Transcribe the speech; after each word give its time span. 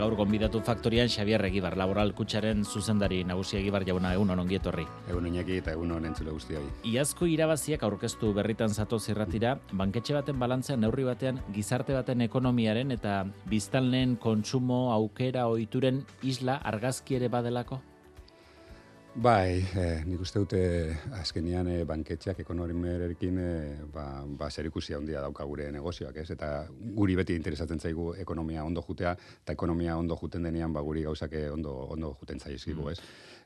Gaur 0.00 0.14
gonbidatu 0.16 0.62
faktorian 0.64 1.10
Xavier 1.12 1.42
Egibar, 1.44 1.74
laboral 1.76 2.14
kutsaren 2.16 2.62
zuzendari 2.64 3.18
nagusi 3.28 3.58
Egibar 3.58 3.84
jauna 3.84 4.14
egun 4.16 4.32
honon 4.32 4.48
gietorri. 4.48 4.86
Egun 5.12 5.26
oinaki 5.28 5.58
eta 5.60 5.74
egun 5.76 5.92
honen 5.92 6.14
zule 6.16 6.32
guztioi. 6.32 6.62
Iazko 6.88 7.28
irabaziak 7.28 7.84
aurkeztu 7.84 8.32
berritan 8.32 8.72
zato 8.72 8.96
zirratira, 8.96 9.58
banketxe 9.76 10.16
baten 10.16 10.40
balantzean 10.40 10.80
neurri 10.80 11.04
batean 11.04 11.42
gizarte 11.52 11.92
baten 11.92 12.24
ekonomiaren 12.24 12.96
eta 12.96 13.26
biztanleen 13.52 14.16
kontsumo 14.16 14.86
aukera 14.96 15.44
ohituren 15.52 16.00
isla 16.24 16.56
argazki 16.72 17.20
ere 17.20 17.28
badelako? 17.28 17.82
Bai, 19.10 19.58
eh, 19.74 20.04
nik 20.06 20.20
uste 20.22 20.38
dute 20.38 20.58
eh, 20.94 21.84
banketxeak 21.84 22.38
ekonomiarekin 22.38 23.38
eh, 23.42 23.82
ba, 23.92 24.22
ba 24.24 24.50
zerikusia 24.50 24.98
handia 24.98 25.20
dauka 25.20 25.44
gure 25.44 25.66
negozioak, 25.72 26.16
ez? 26.16 26.30
Eta 26.30 26.68
guri 26.70 27.16
beti 27.16 27.34
interesatzen 27.34 27.80
zaigu 27.80 28.14
ekonomia 28.14 28.62
ondo 28.64 28.84
jutea, 28.86 29.16
eta 29.42 29.52
ekonomia 29.52 29.96
ondo 29.96 30.16
juten 30.16 30.44
denean 30.44 30.72
ba 30.72 30.80
guri 30.80 31.02
gauzak 31.02 31.34
ondo, 31.52 31.74
ondo 31.90 32.16
juten 32.20 32.38
zaizkigu, 32.38 32.86
mm. 32.86 32.90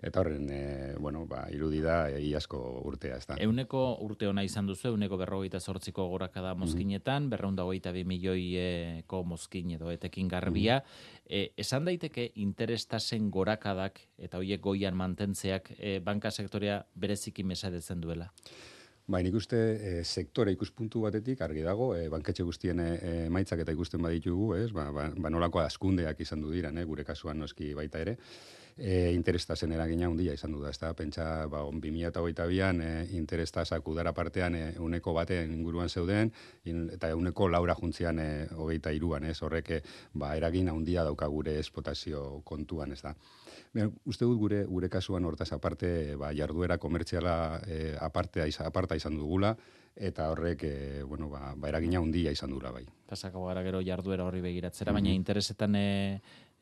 Eta 0.04 0.20
horren, 0.20 0.48
e, 0.52 0.94
bueno, 1.00 1.24
ba, 1.26 1.46
irudi 1.52 1.80
da 1.80 2.10
e, 2.12 2.20
iazko 2.28 2.58
urtea, 2.84 3.16
ez 3.16 3.26
da. 3.30 3.38
Euneko 3.40 3.80
urte 4.04 4.28
ona 4.28 4.44
izan 4.44 4.68
duzu, 4.68 4.90
euneko 4.90 5.16
berrogeita 5.16 5.60
sortziko 5.60 6.04
gorakada 6.10 6.54
mozkinetan, 6.54 7.22
mm 7.22 7.26
-hmm. 7.26 7.30
berreunda 7.30 7.64
hogeita 7.64 7.92
bi 7.92 8.04
milioieko 8.04 9.22
mozkin 9.24 9.70
edo 9.70 9.90
etekin 9.90 10.28
garbia. 10.28 10.78
Mm 10.78 11.12
esan 11.56 11.86
daiteke 11.86 12.32
interestasen 12.34 13.30
gorakadak 13.30 13.98
eta 14.18 14.36
hoiek 14.36 14.60
goian 14.60 14.94
mantentzeak 14.94 15.70
e, 15.78 15.98
banka 16.04 16.30
sektorea 16.30 16.84
bereziki 16.94 17.42
mesadetzen 17.42 18.00
duela. 18.00 18.28
Bai, 19.06 19.22
nik 19.22 19.34
uste 19.36 19.56
e, 19.56 20.04
sektore 20.04 20.52
ikuspuntu 20.52 21.00
batetik 21.04 21.40
argi 21.40 21.64
dago, 21.64 21.94
e, 21.96 22.10
banketxe 22.12 22.44
guztien 22.44 22.80
e, 22.80 23.28
maitzak 23.30 23.60
eta 23.64 23.72
ikusten 23.72 24.02
baditugu, 24.02 24.54
ez? 24.56 24.70
Ba, 24.72 24.90
ba, 24.92 25.10
ba 25.16 25.32
nolako 25.32 25.60
askundeak 25.60 26.20
izan 26.20 26.44
du 26.44 26.52
dira, 26.52 26.70
ne? 26.72 26.84
gure 26.84 27.04
kasuan 27.04 27.40
noski 27.40 27.72
baita 27.74 28.04
ere 28.04 28.18
e, 28.76 29.12
interestazen 29.14 29.72
eragina 29.72 30.06
handia 30.08 30.34
izan 30.34 30.52
du 30.52 30.62
da, 30.62 30.70
ez 30.70 30.78
da, 30.80 30.92
pentsa, 30.96 31.46
ba, 31.50 31.62
2008an 31.70 32.82
e, 32.82 32.90
interestasak 33.18 33.86
udara 33.88 34.12
partean 34.14 34.56
e, 34.58 34.64
uneko 34.82 35.14
batean 35.14 35.52
inguruan 35.54 35.88
zeuden, 35.88 36.32
eta 36.64 37.14
uneko 37.16 37.48
laura 37.48 37.76
juntzian 37.78 38.18
e, 38.18 38.28
hogeita 38.56 38.92
iruan, 38.92 39.24
ez, 39.30 39.40
horrek, 39.42 39.76
ba, 40.12 40.34
eragin 40.36 40.68
handia 40.72 41.04
dauka 41.04 41.28
gure 41.30 41.58
espotazio 41.58 42.42
kontuan, 42.44 42.92
ez 42.92 43.02
da. 43.02 43.14
Bien, 43.74 43.90
uste 44.06 44.26
dut 44.26 44.38
gure 44.38 44.60
gure 44.70 44.88
kasuan 44.88 45.24
hortaz 45.26 45.50
aparte 45.52 45.88
ba, 46.18 46.30
jarduera 46.34 46.78
komertziala 46.78 47.60
e, 47.66 47.96
apartea, 47.98 48.46
aparta 48.66 48.94
izan 48.94 49.18
dugula, 49.18 49.54
eta 49.94 50.28
horrek 50.30 50.62
e, 50.66 50.76
bueno, 51.02 51.28
ba, 51.30 51.54
ba 51.56 51.70
eragina 51.70 51.98
handia 51.98 52.30
izan 52.34 52.54
dura 52.54 52.70
bai. 52.74 52.84
Pasako 53.10 53.46
gara 53.46 53.62
gero 53.66 53.82
jarduera 53.82 54.26
horri 54.26 54.42
begiratzera, 54.42 54.92
baina 54.92 55.10
mhm. 55.10 55.18
interesetan 55.18 55.74
e, 55.78 55.86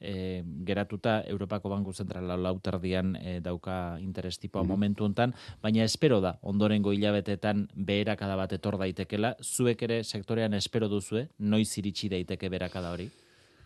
e, 0.03 0.43
geratuta 0.67 1.23
Europako 1.27 1.71
Banku 1.71 1.95
Zentrala 1.95 2.37
lautardian 2.37 3.17
e, 3.17 3.39
dauka 3.41 3.99
interes 4.03 4.39
tipoa 4.39 4.65
mm 4.65 4.73
momentu 4.73 5.05
hontan, 5.05 5.35
baina 5.63 5.85
espero 5.85 6.21
da 6.21 6.39
ondorengo 6.43 6.93
hilabetetan 6.93 7.69
beherakada 7.77 8.37
bat 8.37 8.53
etor 8.57 8.79
daitekela, 8.81 9.37
zuek 9.41 9.83
ere 9.83 10.03
sektorean 10.03 10.55
espero 10.55 10.89
duzue, 10.89 11.29
noiz 11.39 11.69
iritsi 11.79 12.09
daiteke 12.09 12.49
beherakada 12.49 12.91
hori? 12.93 13.11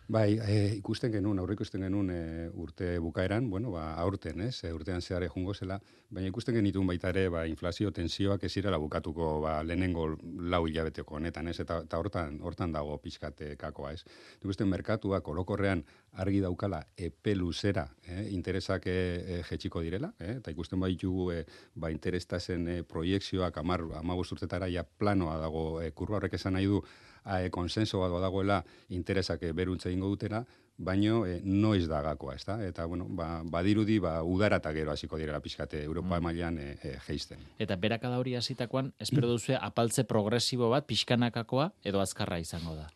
Bai, 0.07 0.37
e, 0.39 0.53
ikusten 0.77 1.11
genuen, 1.11 1.35
aurre 1.41 1.57
ikusten 1.57 1.81
genuen 1.83 2.07
e, 2.13 2.19
urte 2.55 2.93
bukaeran, 3.03 3.49
bueno, 3.51 3.73
ba, 3.73 3.89
aurten, 3.99 4.39
ez, 4.45 4.61
e, 4.63 4.69
urtean 4.71 5.01
zehare 5.03 5.27
jungo 5.27 5.51
zela, 5.51 5.75
baina 6.15 6.29
ikusten 6.31 6.55
genitun 6.55 6.87
baita 6.87 7.09
ere, 7.11 7.25
ba, 7.33 7.41
inflazio 7.51 7.91
tensioak 7.91 8.45
ez 8.47 8.53
irela 8.55 8.79
bukatuko, 8.79 9.41
ba, 9.43 9.57
lehenengo 9.67 10.05
lau 10.47 10.61
hilabeteko 10.69 11.17
honetan, 11.19 11.49
ez, 11.51 11.57
eta, 11.59 11.81
eta 11.83 11.99
hortan, 11.99 12.37
hortan 12.39 12.71
dago 12.71 12.95
pixkate 13.03 13.49
kakoa, 13.59 13.91
ez. 13.97 14.05
Ikusten 14.39 14.71
merkatuak 14.71 15.27
orokorrean 15.27 15.83
argi 16.23 16.39
daukala 16.45 16.79
epe 16.95 17.35
luzera, 17.35 17.83
eh, 18.07 18.29
interesak 18.31 18.87
e, 18.87 19.41
jetxiko 19.49 19.83
direla, 19.83 20.13
eh, 20.23 20.37
eta 20.37 20.55
ikusten 20.55 20.79
baitugu 20.79 21.33
e, 21.35 21.41
ba, 21.75 21.91
interestazen 21.91 22.63
e, 22.77 22.79
proiektzioak 22.87 23.59
amar, 23.59 23.83
amabos 23.99 24.31
urtetara 24.31 24.71
ja 24.71 24.87
planoa 24.87 25.35
dago, 25.43 25.67
e, 25.83 25.91
kurba 25.91 26.21
horrek 26.21 26.39
esan 26.39 26.55
nahi 26.55 26.71
du, 26.71 26.79
e, 27.27 27.49
konsenso 27.49 27.99
bat 27.99 28.21
dagoela 28.21 28.63
interesak 28.89 29.43
e, 29.43 29.51
beruntza 29.53 29.91
ingo 29.91 30.09
dutela, 30.13 30.45
baino 30.77 31.25
e, 31.25 31.39
noiz 31.43 31.87
da 31.89 32.01
gakoa, 32.01 32.35
ezta? 32.35 32.59
Eta 32.65 32.85
bueno, 32.85 33.07
ba, 33.09 33.41
badirudi 33.43 33.99
ba 33.99 34.21
udara 34.23 34.59
ta 34.59 34.73
gero 34.73 34.91
hasiko 34.91 35.17
direla 35.17 35.41
pizkate 35.41 35.83
Europa 35.83 36.19
mm. 36.19 36.23
mailan 36.23 36.59
e, 36.59 36.77
e, 36.83 36.97
jeisten. 37.07 37.41
Eta 37.59 37.75
berakada 37.75 38.19
hori 38.19 38.35
hasitakoan 38.35 38.93
espero 38.99 39.27
duzu 39.27 39.57
apaltze 39.59 40.05
progresibo 40.05 40.69
bat 40.69 40.85
pixkanakakoa 40.87 41.71
edo 41.83 42.01
azkarra 42.01 42.39
izango 42.39 42.75
da. 42.75 42.87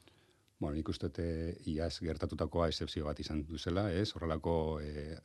Bueno, 0.62 0.75
nik 0.78 0.90
uste 0.94 1.09
iaz 1.66 1.96
gertatutakoa 2.06 2.68
excepzio 2.69 3.08
bat 3.08 3.19
izan 3.19 3.40
duzela, 3.50 3.88
ez? 3.98 4.12
Horrelako 4.13 4.53
e, 4.86 5.16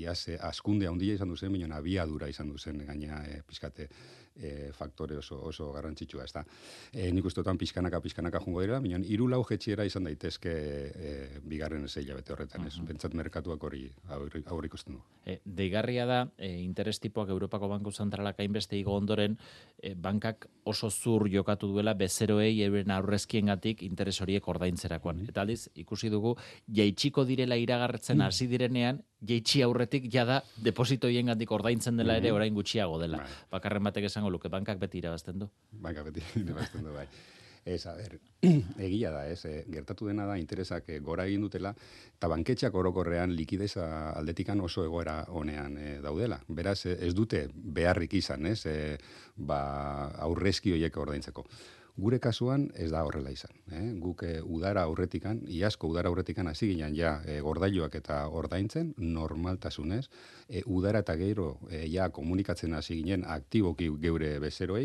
iaz 0.00 0.30
e, 0.32 0.38
askunde 0.40 0.88
handia 0.88 1.18
izan 1.18 1.28
duzen, 1.28 1.52
baina 1.52 1.76
abiadura 1.76 2.30
izan 2.32 2.48
duzen 2.48 2.80
gaina 2.88 3.20
e, 3.28 3.42
pizkate 3.44 3.90
e, 4.38 4.72
faktore 4.72 5.18
oso, 5.18 5.40
oso 5.50 5.70
garrantzitsua, 5.72 6.24
ez 6.24 6.32
da. 6.32 6.44
E, 6.92 7.10
nik 7.12 7.26
ustotan 7.28 7.58
pixkanaka, 7.58 8.00
pixkanaka 8.04 8.40
jungo 8.44 8.62
dira, 8.62 8.80
minon, 8.80 9.04
iru 9.04 9.28
lau 9.28 9.42
jetxiera 9.48 9.86
izan 9.88 10.08
daitezke 10.08 10.52
e, 10.52 11.14
bigarren 11.44 11.84
ez 11.84 11.94
bete 12.14 12.32
horretan, 12.32 12.66
ez. 12.66 12.76
Uh 12.78 12.86
Bentsat 12.88 13.12
merkatuak 13.12 13.62
hori 13.62 13.82
aur 14.08 14.64
ikusten 14.64 14.94
du. 14.96 15.02
E, 15.26 15.40
deigarria 15.44 16.06
da, 16.08 16.20
e, 16.38 16.48
interes 16.62 16.98
tipoak 17.00 17.28
Europako 17.34 17.68
Banko 17.68 17.92
Zentralak 17.92 18.40
hainbeste 18.40 18.78
igo 18.78 18.94
ondoren, 18.96 19.36
e, 19.82 19.94
bankak 19.94 20.46
oso 20.64 20.90
zur 20.90 21.28
jokatu 21.28 21.68
duela 21.68 21.94
bezeroei 21.94 22.62
euren 22.64 22.90
aurrezkien 22.94 23.52
gatik 23.52 23.82
interes 23.82 24.20
horiek 24.22 24.48
ordaintzerakoan. 24.48 25.26
Eta 25.28 25.44
aldiz, 25.44 25.68
ikusi 25.74 26.08
dugu, 26.08 26.36
jaitsiko 26.80 27.24
direla 27.28 27.56
iragarretzen 27.60 28.22
hasi 28.24 28.48
direnean, 28.48 29.02
jeitsi 29.26 29.62
aurretik 29.66 30.06
jada 30.12 30.42
depositoien 30.62 31.32
gandik 31.32 31.50
ordaintzen 31.50 31.96
dela 31.98 32.16
ere 32.20 32.32
orain 32.32 32.54
gutxiago 32.54 33.00
dela. 33.02 33.22
Bai. 33.24 33.40
Bakarren 33.56 33.82
batek 33.90 34.06
esango 34.10 34.30
luke, 34.30 34.48
bankak 34.48 34.78
beti 34.78 35.02
irabazten 35.02 35.40
du. 35.42 35.50
Bankak 35.72 36.10
beti 36.10 36.22
irabazten 36.44 36.86
du, 36.86 36.94
bai. 36.94 37.08
Ez, 37.68 37.82
a 37.86 37.92
ber, 37.98 38.14
egia 38.86 39.10
da, 39.12 39.26
ez, 39.28 39.42
e, 39.44 39.64
gertatu 39.68 40.06
dena 40.08 40.24
da 40.28 40.38
interesak 40.40 40.86
e, 40.88 41.00
gora 41.04 41.26
egin 41.28 41.42
dutela, 41.44 41.74
eta 42.16 42.30
banketxak 42.30 42.74
orokorrean 42.80 43.34
likideza 43.36 43.88
aldetikan 44.16 44.62
oso 44.64 44.86
egoera 44.86 45.18
honean 45.28 45.76
e, 45.76 45.88
daudela. 46.04 46.38
Beraz, 46.48 46.78
ez 46.86 47.12
dute 47.18 47.42
beharrik 47.52 48.14
izan, 48.22 48.46
ez, 48.48 48.62
e, 48.70 48.96
ba, 49.36 49.58
aurrezki 50.24 50.72
horiek 50.72 50.96
ordaintzeko. 50.96 51.44
Gure 51.98 52.20
kasuan 52.22 52.68
ez 52.78 52.92
da 52.92 53.00
horrela 53.02 53.32
izan. 53.34 53.50
Eh? 53.74 53.88
Guk 53.98 54.22
e, 54.22 54.36
udara 54.38 54.84
aurretikan, 54.86 55.40
iazko 55.50 55.88
udara 55.90 56.12
aurretikan 56.12 56.46
hasi 56.46 56.68
ginen 56.70 56.94
ja 56.94 57.16
e, 57.26 57.40
gordailuak 57.42 57.96
eta 57.98 58.20
ordaintzen 58.30 58.92
normaltasunez, 59.02 60.04
e, 60.46 60.62
udara 60.66 61.02
eta 61.02 61.16
gero 61.18 61.48
e, 61.66 61.82
ja 61.90 62.06
komunikatzen 62.14 62.76
hasi 62.78 63.00
ginen 63.00 63.24
aktiboki 63.26 63.88
geure 63.98 64.36
bezeroei, 64.38 64.84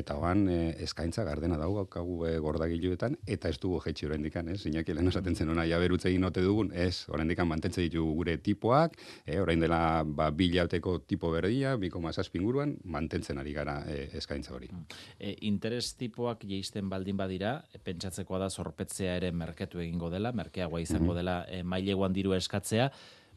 eta 0.00 0.16
oan 0.16 0.46
e, 0.48 0.56
eskaintza 0.86 1.26
gardena 1.28 1.58
daukagu 1.60 2.24
e, 2.30 2.32
gordagiluetan, 2.40 3.18
eta 3.28 3.52
ez 3.52 3.60
dugu 3.60 3.82
jetxi 3.84 4.08
horrendikan, 4.08 4.48
ez? 4.48 4.62
Zinaki 4.64 4.96
lehen 4.96 5.12
esaten 5.12 5.36
zen 5.36 5.52
ona, 5.52 5.68
ja 5.68 5.76
berutze 5.78 6.14
ote 6.24 6.42
dugun, 6.42 6.72
ez, 6.72 7.04
horrendikan 7.12 7.48
mantentzen 7.48 7.84
ditugu 7.84 8.16
gure 8.22 8.38
tipoak, 8.40 8.96
e, 9.26 9.36
orain 9.40 9.60
dela 9.60 10.02
ba, 10.02 10.30
bilauteko 10.32 10.98
tipo 11.04 11.30
berdia, 11.30 11.76
biko 11.76 12.00
mazazpinguruan, 12.00 12.78
mantentzen 12.84 13.38
ari 13.38 13.52
gara 13.52 13.82
e, 13.84 14.08
eskaintza 14.16 14.56
hori. 14.56 14.72
E, 15.20 15.36
interes 15.44 15.92
tipoak 16.00 16.37
prezioak 16.38 16.44
jeisten 16.46 16.88
baldin 16.88 17.16
badira, 17.16 17.62
pentsatzekoa 17.84 18.38
da 18.38 18.48
zorpetzea 18.48 19.16
ere 19.16 19.30
merketu 19.32 19.80
egingo 19.80 20.10
dela, 20.10 20.32
merkeagoa 20.32 20.80
izango 20.80 21.12
mhm. 21.12 21.16
dela 21.16 21.46
e, 21.48 21.62
maileguan 21.62 22.12
diru 22.12 22.34
eskatzea, 22.34 22.90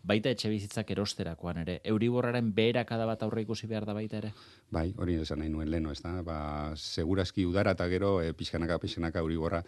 baita 0.04 0.32
etxe 0.34 0.50
bizitzak 0.50 0.92
erosterakoan 0.96 1.62
ere. 1.62 1.78
Euriborraren 1.88 2.52
beherakada 2.58 3.06
bat 3.06 3.22
aurre 3.24 3.44
ikusi 3.46 3.68
behar 3.70 3.86
da 3.86 3.94
baita 3.94 4.18
ere? 4.18 4.32
Bai, 4.72 4.88
hori 4.98 5.18
esan 5.22 5.42
nahi 5.44 5.52
nuen 5.52 5.70
leno, 5.70 5.92
ez 5.92 6.02
da? 6.02 6.14
Ba, 6.26 6.38
segurazki 6.76 7.46
udara 7.46 7.74
eta 7.76 7.88
gero 7.92 8.14
e, 8.24 8.32
pixkanaka, 8.38 8.80
pixkanaka 8.82 9.20
euriborra 9.20 9.62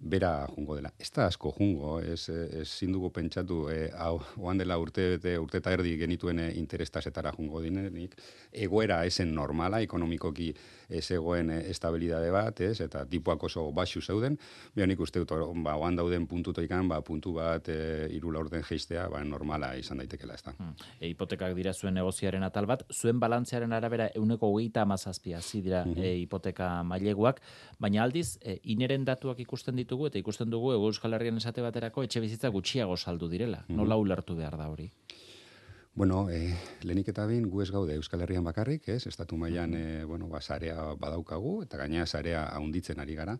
bera 0.00 0.46
jungo 0.54 0.78
dela. 0.78 0.90
Ez 0.98 1.10
da 1.14 1.26
asko 1.30 1.52
jungo, 1.58 1.98
ez, 2.00 2.28
ez 2.30 2.66
zindugu 2.66 3.12
pentsatu, 3.14 3.66
e, 3.70 3.90
hau, 3.94 4.16
oan 4.40 4.58
dela 4.58 4.78
urte, 4.80 5.10
bete, 5.16 5.36
urte 5.38 5.60
eta 5.62 5.74
erdi 5.76 5.96
genituen 6.00 6.40
e, 6.40 6.48
interestasetara 6.58 7.34
jungo 7.36 7.62
dinenik, 7.62 8.16
egoera 8.66 9.02
esen 9.06 9.34
normala, 9.36 9.82
ekonomikoki 9.84 10.52
ez 10.88 11.04
egoen 11.14 11.52
e, 11.52 11.60
estabilidade 11.70 12.32
bat, 12.34 12.64
ez, 12.64 12.80
eta 12.80 13.04
tipuak 13.06 13.46
oso 13.46 13.68
baxu 13.76 14.00
zeuden, 14.00 14.40
bian 14.74 14.90
nik 14.90 15.04
uste 15.04 15.22
dut, 15.22 15.36
ba, 15.62 15.76
oan 15.76 16.00
dauden 16.00 16.26
puntutoikan, 16.26 16.88
ba, 16.88 17.02
puntu 17.04 17.36
bat 17.36 17.68
e, 17.68 18.08
irula 18.16 18.42
orden 18.42 18.64
geistea, 18.66 19.06
ba, 19.12 19.22
normala 19.24 19.75
izan 19.78 19.98
daitekela, 20.02 20.34
ez 20.34 20.42
da. 20.42 20.54
Hmm. 20.58 20.74
E, 21.00 21.08
hipotekak 21.10 21.54
dira 21.56 21.72
zuen 21.72 21.94
negoziaren 21.94 22.42
atal 22.46 22.66
bat, 22.66 22.84
zuen 22.92 23.20
balantzearen 23.20 23.72
arabera 23.72 24.08
euneko 24.14 24.50
hogeita 24.52 24.82
amazazpia 24.82 25.40
dira 25.52 25.84
mm 25.84 25.94
-hmm. 25.94 26.20
hipoteka 26.22 26.82
maileguak, 26.82 27.40
baina 27.78 28.02
aldiz, 28.02 28.38
e, 28.42 28.60
ineren 28.64 29.04
datuak 29.04 29.40
ikusten 29.40 29.76
ditugu, 29.76 30.06
eta 30.06 30.18
ikusten 30.18 30.50
dugu 30.50 30.72
Euskal 30.72 31.14
Herrian 31.14 31.36
esate 31.36 31.62
baterako 31.62 32.02
etxe 32.02 32.20
bizitza 32.20 32.48
gutxiago 32.48 32.96
saldu 32.96 33.28
direla. 33.28 33.58
Mm 33.58 33.74
-hmm. 33.74 33.76
Nola 33.76 33.96
ulertu 33.96 34.36
behar 34.36 34.56
da 34.56 34.68
hori? 34.68 34.90
Bueno, 35.94 36.28
e, 36.28 36.54
lehenik 36.82 37.08
eta 37.08 37.26
bin, 37.26 37.48
gu 37.48 37.62
ez 37.62 37.70
gaude 37.70 37.94
Euskal 37.94 38.20
Herrian 38.20 38.44
bakarrik, 38.44 38.88
ez? 38.88 39.06
Estatu 39.06 39.36
mailan, 39.36 39.74
e, 39.74 40.04
bueno, 40.04 40.28
ba, 40.28 40.40
sarea 40.40 40.94
badaukagu, 40.94 41.62
eta 41.62 41.78
gaina 41.78 42.06
sarea 42.06 42.44
haunditzen 42.48 43.00
ari 43.00 43.14
gara 43.14 43.38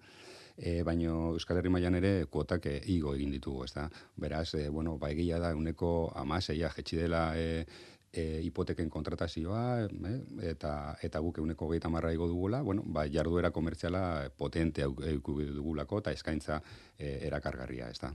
E, 0.56 0.82
baino 0.82 1.32
Euskal 1.36 1.60
Herri 1.60 1.72
mailan 1.72 1.98
ere 1.98 2.12
kuotak 2.32 2.66
e, 2.70 2.78
igo 2.92 3.14
egin 3.14 3.34
ditugu, 3.36 3.64
ez? 3.64 3.74
Beraz, 4.16 4.54
e, 4.54 4.68
bueno, 4.68 4.96
ba, 4.98 5.10
egia 5.12 5.38
da, 5.38 5.54
uneko 5.56 6.12
amaseia 6.16 6.70
jetxi 6.72 7.02
dela 7.02 7.28
e, 7.36 7.66
e, 8.16 8.40
hipoteken 8.42 8.88
kontratazioa, 8.90 9.62
e, 9.84 10.14
eta, 10.50 10.72
eta 11.04 11.20
guk 11.20 11.40
euneko 11.42 11.68
gehieta 11.70 11.90
marra 11.92 12.12
igo 12.14 12.28
dugula, 12.30 12.62
bueno, 12.64 12.82
ba, 12.86 13.04
jarduera 13.12 13.50
komertziala 13.52 14.30
potente 14.36 14.82
euku 14.82 15.36
dugulako, 15.58 16.00
eta 16.02 16.14
eskaintza 16.16 16.60
e, 16.96 17.12
erakargarria, 17.28 17.90
ez 17.92 18.00
da. 18.00 18.12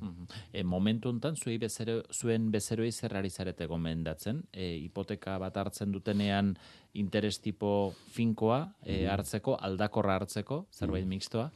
E, 0.52 0.64
momentu 0.64 1.14
enten, 1.14 1.38
zuei 1.38 1.58
bezero, 1.62 2.02
zuen 2.12 2.50
bezeroi 2.52 2.92
zerrari 2.92 3.30
zarete 3.30 3.70
gomendatzen, 3.70 4.44
e, 4.52 4.74
hipoteka 4.88 5.38
bat 5.42 5.62
hartzen 5.62 5.94
dutenean 5.94 6.56
interes 6.98 7.38
tipo 7.40 7.94
finkoa 8.12 8.64
e, 8.84 9.06
hartzeko, 9.08 9.56
aldakorra 9.62 10.18
hartzeko, 10.20 10.66
zerbait 10.74 11.08
mixtoa? 11.08 11.50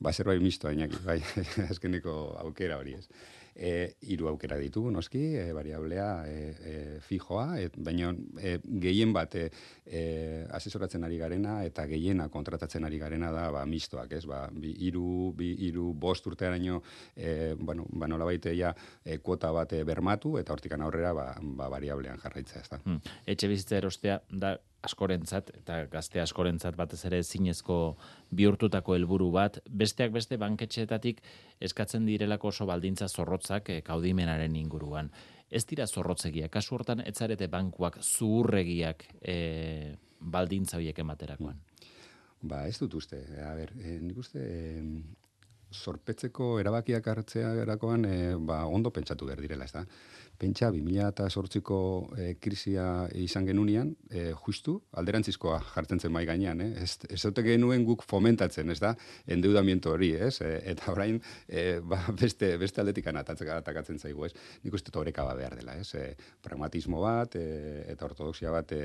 Ba, 0.00 0.12
zerbait 0.12 0.40
mixtoa, 0.42 0.72
inaki, 0.72 1.02
bai, 1.04 1.20
azkeneko 1.72 2.16
aukera 2.46 2.80
hori 2.80 2.96
ez 2.98 3.06
e, 3.54 3.96
iru 4.12 4.28
aukera 4.30 4.56
ditugu, 4.60 4.90
noski, 4.90 5.20
e, 5.36 5.52
variablea 5.52 6.06
e, 6.26 6.36
e, 6.70 6.74
fijoa, 7.04 7.58
e, 7.60 7.68
baina 7.76 8.12
e, 8.40 8.56
gehien 8.82 9.12
bat 9.12 9.34
e, 9.36 9.46
e, 9.84 10.02
asesoratzen 10.56 11.04
ari 11.06 11.18
garena 11.20 11.58
eta 11.66 11.86
gehiena 11.90 12.28
kontratatzen 12.32 12.88
ari 12.88 12.98
garena 13.02 13.30
da 13.34 13.48
ba, 13.52 13.64
mistoak, 13.68 14.14
ez? 14.16 14.24
Ba, 14.30 14.46
bi, 14.52 14.72
iru, 14.88 15.32
bi, 15.36 15.52
iru 15.68 15.90
bost 15.92 16.26
urtearaino, 16.30 16.80
e, 17.16 17.54
bueno, 17.58 17.86
ba, 17.92 18.08
nola 18.10 18.28
baite 18.28 18.54
ja, 18.56 18.72
e, 19.04 19.18
kuota 19.18 19.52
bat 19.54 19.74
bermatu 19.86 20.36
eta 20.40 20.56
hortikan 20.56 20.86
aurrera 20.86 21.12
ba, 21.16 21.28
ba, 21.40 21.68
variablean 21.72 22.20
jarraitza, 22.22 22.64
ez 22.64 22.72
da. 22.72 22.80
Hmm. 22.84 23.00
Etxe 23.28 23.50
bizitza 23.50 23.80
erostea, 23.80 24.20
da, 24.30 24.56
askorentzat 24.86 25.50
eta 25.58 25.84
gazte 25.92 26.20
askorentzat 26.22 26.76
batez 26.76 27.02
ere 27.08 27.20
zinezko 27.22 27.76
bihurtutako 28.36 28.96
helburu 28.96 29.30
bat. 29.34 29.60
Besteak 29.68 30.12
beste 30.14 30.38
banketxeetatik 30.40 31.20
eskatzen 31.60 32.06
direlako 32.08 32.48
oso 32.52 32.66
baldintza 32.70 33.08
zorrotzak 33.08 33.70
e, 33.70 33.80
kaudimenaren 33.86 34.56
inguruan. 34.56 35.10
Ez 35.50 35.64
dira 35.68 35.86
zorrotzegia. 35.86 36.48
Kasu 36.48 36.78
hortan 36.78 37.02
etzarete 37.04 37.50
bankuak 37.52 38.00
zuhurregiak 38.02 39.04
e, 39.20 39.96
baldintza 40.20 40.78
horiek 40.78 40.98
ematerakoan. 41.04 41.58
Ba 42.40 42.64
ez 42.68 42.78
dut 42.80 42.94
uste. 42.96 43.20
A 43.44 43.52
ber 43.58 43.74
e, 43.82 43.98
nik 44.00 44.22
uste 44.22 44.40
e, 44.40 44.78
sorpetzeko 45.70 46.54
erabakiak 46.62 47.06
hartzea 47.06 47.52
erakoan 47.62 48.06
ba 48.46 48.64
ondo 48.66 48.90
pentsatu 48.90 49.28
behar 49.28 49.38
direla 49.44 49.68
ez 49.68 49.74
da 49.76 49.84
pentsa, 50.40 50.70
2008ko 50.72 51.78
e, 52.16 52.22
eh, 52.22 52.34
krisia 52.40 52.84
izan 53.20 53.46
genunian, 53.48 53.92
e, 54.08 54.30
justu, 54.46 54.78
alderantzizkoa 55.00 55.58
jartzen 55.74 56.00
zen 56.00 56.12
mai 56.14 56.24
gainean, 56.28 56.62
eh? 56.64 56.70
ez, 56.84 56.96
ez 57.10 57.20
dute 57.26 57.44
genuen 57.44 57.84
guk 57.88 58.04
fomentatzen, 58.08 58.72
ez 58.72 58.78
da, 58.82 58.94
endeudamiento 59.30 59.92
hori, 59.92 60.12
ez? 60.28 60.38
E, 60.46 60.52
eta 60.72 60.92
orain, 60.94 61.20
e, 61.46 61.64
ba, 61.84 62.00
beste, 62.22 62.54
beste 62.60 62.82
aldetikan 62.82 63.20
atakatzen 63.20 64.00
zaigu, 64.00 64.26
ez? 64.28 64.32
Nik 64.64 64.76
uste 64.78 64.94
toreka 64.94 65.26
ba 65.28 65.36
behar 65.38 65.58
dela, 65.60 65.76
ez? 65.80 65.92
E, 65.98 66.14
pragmatismo 66.42 67.02
bat, 67.04 67.36
e, 67.36 67.84
eta 67.92 68.08
ortodoxia 68.08 68.54
bat 68.54 68.72
e, 68.76 68.82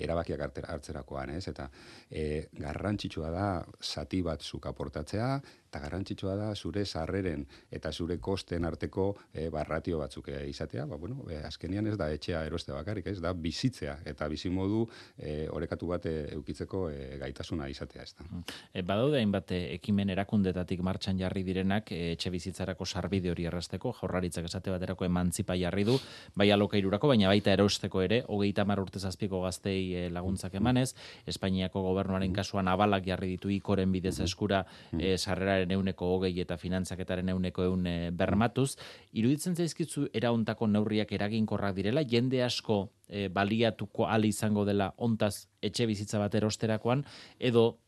erabakiak 0.00 0.46
hartzerakoan, 0.64 1.34
ez? 1.36 1.44
Eta 1.52 1.68
e, 2.08 2.46
garrantzitsua 2.60 3.32
da, 3.34 3.48
zati 3.82 4.22
bat 4.24 4.42
zuk 4.42 4.70
aportatzea, 4.72 5.34
eta 5.74 5.82
garrantzitsua 5.82 6.36
da 6.38 6.48
zure 6.54 6.84
sarreren 6.86 7.42
eta 7.74 7.90
zure 7.92 8.20
kosten 8.22 8.64
arteko 8.64 9.08
e, 9.32 9.48
barratio 9.50 9.98
batzuk 9.98 10.28
e, 10.30 10.44
izatea, 10.46 10.84
ba, 10.86 10.96
bueno, 10.96 11.24
e, 11.26 11.40
azkenian 11.42 11.88
ez 11.90 11.96
da 11.98 12.10
etxea 12.14 12.44
eroste 12.46 12.72
bakarrik, 12.72 13.08
ez 13.10 13.18
da 13.22 13.32
bizitzea 13.34 13.96
eta 14.06 14.28
bizimodu 14.30 14.84
e, 15.18 15.48
orekatu 15.50 15.88
bat 15.90 16.06
e, 16.06 16.12
eukitzeko 16.36 16.84
e, 16.92 17.18
gaitasuna 17.18 17.66
izatea, 17.72 18.04
ez 18.06 18.14
da. 18.14 18.26
Mm. 18.28 18.44
E, 18.70 18.84
badaude 18.86 19.18
hainbat 19.18 19.50
ekimen 19.56 20.14
erakundetatik 20.14 20.84
martxan 20.86 21.18
jarri 21.18 21.42
direnak 21.42 21.90
e, 21.90 22.12
etxe 22.12 22.30
bizitzarako 22.30 22.86
sarbide 22.86 23.32
hori 23.34 23.48
errazteko, 23.50 23.96
jaurlaritzak 23.98 24.46
esate 24.46 24.70
baterako 24.70 25.08
emantzipa 25.08 25.58
jarri 25.58 25.86
du, 25.90 25.98
bai 26.38 26.52
alokairurako, 26.54 27.10
baina 27.10 27.32
baita 27.32 27.56
erosteko 27.58 28.04
ere, 28.04 28.22
hogeita 28.28 28.62
mar 28.64 28.84
urte 28.84 29.02
zazpiko 29.02 29.42
gaztei 29.42 30.06
laguntzak 30.14 30.54
emanez, 30.54 30.92
Espainiako 31.26 31.82
gobernuaren 31.82 32.30
mm. 32.30 32.38
kasuan 32.38 32.70
abalak 32.70 33.08
jarri 33.10 33.34
ditu 33.34 33.50
ikoren 33.50 33.90
bidez 33.90 34.20
mm. 34.20 34.30
eskura 34.30 34.64
e, 34.94 35.16
sarrera 35.18 35.63
finantzaketaren 35.64 35.72
euneko 35.72 36.06
hogei 36.14 36.40
eta 36.40 36.56
finantzaketaren 36.56 37.28
euneko 37.28 37.64
eun 37.64 37.86
eh, 37.86 38.10
bermatuz, 38.10 38.76
iruditzen 39.12 39.54
zaizkitzu 39.56 40.08
erauntako 40.12 40.66
neurriak 40.66 41.12
eraginkorrak 41.12 41.74
direla, 41.74 42.02
jende 42.02 42.42
asko 42.42 42.90
e, 43.08 43.28
baliatuko 43.28 44.06
ali 44.06 44.28
izango 44.28 44.64
dela 44.64 44.92
ontaz 44.98 45.48
etxe 45.62 45.86
bizitza 45.86 46.18
bat 46.18 46.34
erosterakoan, 46.34 47.04
edo 47.38 47.78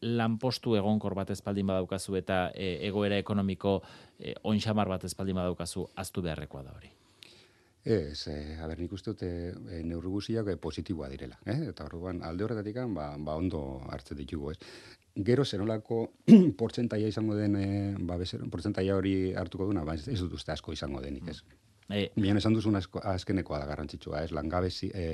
lanpostu 0.00 0.76
egonkor 0.76 1.14
bat 1.14 1.30
espaldin 1.30 1.66
badaukazu 1.66 2.16
eta 2.16 2.50
e, 2.54 2.86
egoera 2.86 3.18
ekonomiko 3.18 3.82
e, 4.18 4.34
onxamar 4.44 4.88
bat 4.88 5.04
espaldin 5.04 5.36
badaukazu 5.36 5.88
aztu 5.96 6.22
beharrekoa 6.22 6.62
da 6.62 6.72
hori. 6.76 6.90
Ez, 7.88 8.26
e, 8.28 8.58
a 8.60 8.66
ber, 8.68 8.82
nik 8.82 8.92
uste 8.92 9.14
dute 9.14 9.28
e, 9.48 9.78
neurri 9.80 10.10
guziak 10.12 10.50
positiboa 10.60 11.08
direla. 11.08 11.38
Eh? 11.48 11.70
Eta 11.70 11.86
orduan, 11.88 12.20
alde 12.26 12.44
horretatik 12.44 12.82
ba, 12.92 13.14
ba 13.16 13.36
ondo 13.40 13.80
hartzen 13.88 14.18
ditugu. 14.18 14.52
Ez 14.52 14.58
gero 15.24 15.44
zenolako 15.44 16.02
portzentaia 16.60 17.08
izango 17.08 17.34
den, 17.38 17.56
e, 17.56 17.94
ba, 17.98 18.18
portzentaia 18.52 18.96
hori 18.96 19.32
hartuko 19.34 19.70
duna, 19.70 19.86
ba, 19.88 19.96
ez 19.96 20.20
dut 20.20 20.36
uste 20.36 20.52
asko 20.52 20.76
izango 20.76 21.00
denik, 21.00 21.32
ez. 21.32 21.40
E, 21.88 22.10
Mian 22.20 22.36
esan 22.36 22.52
duzun 22.52 22.76
azkenekoa 22.76 23.62
da 23.62 23.66
garrantzitsua, 23.70 24.20
ez 24.26 24.32
langabezi 24.36 24.90
e, 24.92 25.04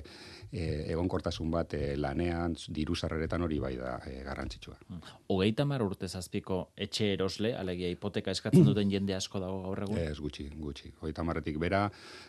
e, 0.51 0.65
egonkortasun 0.91 1.53
bat 1.53 1.77
e, 1.79 1.95
lanean 1.95 2.57
diru 2.75 2.97
sarreretan 2.99 3.45
hori 3.47 3.61
bai 3.63 3.77
da 3.79 3.93
e, 4.11 4.17
garrantzitsua. 4.27 4.75
Hogeita 5.31 5.67
mar 5.71 5.85
urte 5.87 6.09
zazpiko 6.09 6.59
etxe 6.75 7.13
erosle, 7.15 7.55
alegia 7.55 7.93
hipoteka 7.95 8.35
eskatzen 8.35 8.67
duten 8.67 8.91
jende 8.91 9.15
asko 9.15 9.43
dago 9.43 9.63
gaur 9.69 9.85
egun? 9.87 10.01
Ez, 10.03 10.19
gutxi, 10.19 10.49
gutxi. 10.59 10.91
Hogeita 10.99 11.23
marretik 11.23 11.63
bera, 11.63 11.85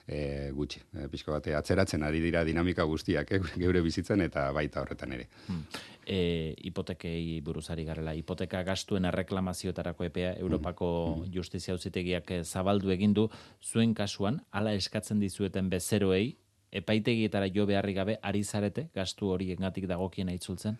e, 0.06 0.52
gutxi. 0.54 0.84
E, 0.94 1.10
Pizko 1.10 1.34
bate, 1.34 1.58
atzeratzen 1.58 2.06
ari 2.06 2.22
dira 2.22 2.46
dinamika 2.46 2.86
guztiak, 2.86 3.34
e, 3.34 3.42
geure 3.66 3.82
bizitzen 3.82 4.22
eta 4.30 4.52
baita 4.54 4.86
horretan 4.86 5.18
ere. 5.18 5.30
Hmm 5.50 5.95
e, 6.06 6.54
hipotekei 6.63 7.42
buruzari 7.42 7.86
garela. 7.86 8.13
Hipoteka 8.13 8.63
gastuen 8.63 9.06
erreklamazioetarako 9.06 10.07
epea 10.07 10.34
Europako 10.40 10.88
mm. 11.19 11.30
justizia 11.34 11.74
auzitegiak 11.74 12.31
eh, 12.31 12.44
zabaldu 12.44 12.92
egin 12.96 13.13
du 13.13 13.28
zuen 13.63 13.94
kasuan 13.94 14.42
hala 14.52 14.74
eskatzen 14.74 15.19
dizueten 15.19 15.69
bezeroei 15.69 16.36
epaitegietara 16.75 17.48
jo 17.54 17.66
beharri 17.66 17.94
gabe 17.94 18.18
ari 18.22 18.44
zarete 18.44 18.90
gastu 18.96 19.31
horiengatik 19.36 19.88
dagokien 19.88 20.30
itzultzen? 20.30 20.78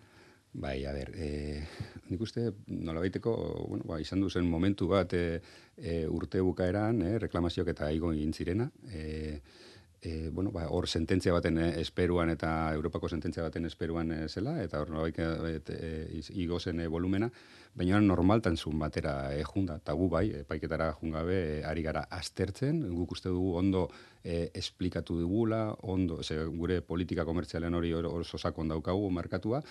Bai, 0.56 0.86
a 0.88 0.92
ber, 0.94 1.10
e, 1.20 1.28
nik 2.08 2.22
uste 2.24 2.46
nola 2.72 3.02
baiteko, 3.04 3.32
bueno, 3.68 3.84
ba, 3.84 3.98
izan 4.00 4.22
duzen 4.24 4.46
momentu 4.48 4.88
bat 4.88 5.12
e, 5.12 5.40
e, 5.76 6.06
urte 6.08 6.40
bukaeran, 6.40 7.02
e, 7.04 7.18
reklamazioak 7.20 7.74
eta 7.74 7.90
igon 7.92 8.16
egin 8.16 8.32
zirena, 8.32 8.70
e, 8.88 9.42
e, 10.00 10.30
bueno, 10.30 10.50
ba, 10.52 10.66
hor 10.68 10.88
sententzia 10.88 11.32
baten 11.32 11.58
eh, 11.58 11.80
esperuan 11.80 12.30
eta 12.30 12.72
Europako 12.74 13.08
sententzia 13.08 13.44
baten 13.46 13.66
esperuan 13.66 14.12
e, 14.12 14.18
zela, 14.28 14.56
eta 14.62 14.80
hor 14.80 14.90
nobaik 14.94 15.18
e, 15.20 16.22
igo 16.34 16.60
zen 16.60 16.82
volumena, 16.90 17.30
baina 17.76 18.00
normaltan 18.00 18.56
zun 18.56 18.78
batera 18.78 19.34
e, 19.34 19.42
junda, 19.44 19.78
eta 19.82 19.96
gu 19.96 20.08
bai, 20.12 20.26
paiketara 20.48 20.92
jungabe 21.00 21.36
e, 21.58 21.64
ari 21.64 21.82
gara 21.82 22.06
aztertzen, 22.10 22.82
guk 22.94 23.16
uste 23.16 23.32
dugu 23.32 23.56
ondo 23.60 23.88
e, 24.22 24.50
esplikatu 24.54 25.18
dugula, 25.20 25.68
ondo, 25.82 26.22
ze, 26.22 26.38
gure 26.44 26.80
politika 26.80 27.24
komertzialen 27.24 27.74
hori 27.74 27.92
oso 27.94 28.38
sakon 28.38 28.68
daukagu 28.68 29.10
markatua, 29.10 29.62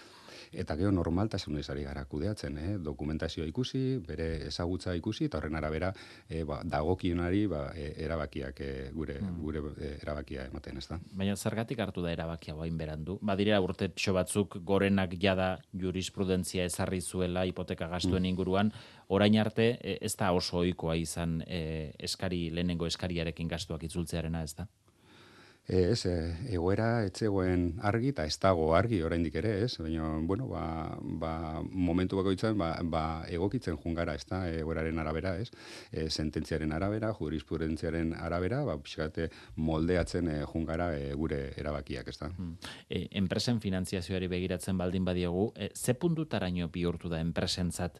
eta 0.51 0.75
gero 0.79 0.91
normaltasunez 0.91 1.69
ari 1.69 1.83
gara 1.83 2.05
kudeatzen, 2.05 2.57
eh? 2.57 2.75
dokumentazioa 2.83 3.47
ikusi, 3.49 3.97
bere 4.05 4.27
ezagutza 4.47 4.95
ikusi, 4.95 5.29
eta 5.29 5.39
horren 5.39 5.55
arabera 5.55 5.91
e, 6.29 6.43
ba, 6.47 6.61
dagokionari 6.63 7.45
ba, 7.51 7.63
e, 7.75 7.91
erabakiak 8.05 8.61
e, 8.61 8.71
gure, 8.93 9.19
hmm. 9.21 9.41
gure 9.41 9.63
e, 9.75 9.91
erabakia 10.01 10.47
ematen, 10.51 10.77
ez 10.81 10.87
da? 10.91 10.99
Baina 11.13 11.35
zergatik 11.35 11.79
hartu 11.79 12.03
da 12.05 12.13
erabakia 12.13 12.55
bain 12.55 12.77
berandu? 12.77 13.17
Badira 13.21 13.59
urte 13.63 13.89
pixo 13.93 14.15
batzuk 14.17 14.59
gorenak 14.65 15.17
jada 15.21 15.55
jurisprudentzia 15.73 16.65
ezarri 16.69 17.01
zuela 17.01 17.45
hipoteka 17.45 17.89
gastuen 17.91 18.23
hmm. 18.23 18.31
inguruan, 18.33 18.73
orain 19.07 19.37
arte 19.39 19.75
ez 19.95 20.15
da 20.17 20.31
oso 20.33 20.61
ohikoa 20.63 20.95
izan 20.97 21.41
eskari 21.45 22.49
lehenengo 22.49 22.87
eskariarekin 22.89 23.47
gastuak 23.51 23.83
itzultzearena, 23.85 24.41
ez 24.43 24.55
da? 24.57 24.67
Ez, 25.67 26.05
e, 26.05 26.13
egoera 26.53 27.05
etzegoen 27.07 27.79
argi 27.89 28.11
eta 28.11 28.25
ez 28.29 28.35
dago 28.41 28.67
argi 28.77 28.99
oraindik 29.01 29.35
ere, 29.41 29.55
ez? 29.65 29.71
Baina, 29.81 30.11
bueno, 30.21 30.45
ba, 30.51 30.93
ba, 31.01 31.31
momentu 31.65 32.19
bakoitzan 32.19 32.57
ba, 32.57 32.67
ba, 32.83 33.25
egokitzen 33.33 33.79
jungara, 33.81 34.13
ez 34.13 34.27
da, 34.29 34.43
egoeraren 34.53 35.01
arabera, 35.01 35.33
ez? 35.41 35.49
E, 35.89 36.05
sententziaren 36.09 36.71
arabera, 36.71 37.09
jurisprudentziaren 37.17 38.13
arabera, 38.13 38.61
ba, 38.67 38.77
pixkate 38.77 39.31
moldeatzen 39.57 40.29
e, 40.29 40.39
jungara 40.53 40.91
e, 40.99 41.11
gure 41.17 41.41
erabakiak, 41.57 42.13
ez 42.13 42.17
da. 42.21 42.29
Hmm. 42.29 42.57
E, 42.87 43.07
enpresen 43.17 43.59
finantziazioari 43.63 44.29
begiratzen 44.29 44.77
baldin 44.77 45.05
badiogu, 45.05 45.49
e, 45.57 45.71
ze 45.73 45.97
puntutaraino 45.97 46.69
bihurtu 46.69 47.09
da 47.09 47.23
enpresentzat 47.25 47.97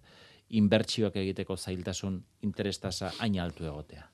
inbertsioak 0.54 1.16
egiteko 1.18 1.58
zailtasun 1.58 2.22
interestasa 2.46 3.16
hain 3.18 3.40
altu 3.42 3.66
egotea? 3.66 4.12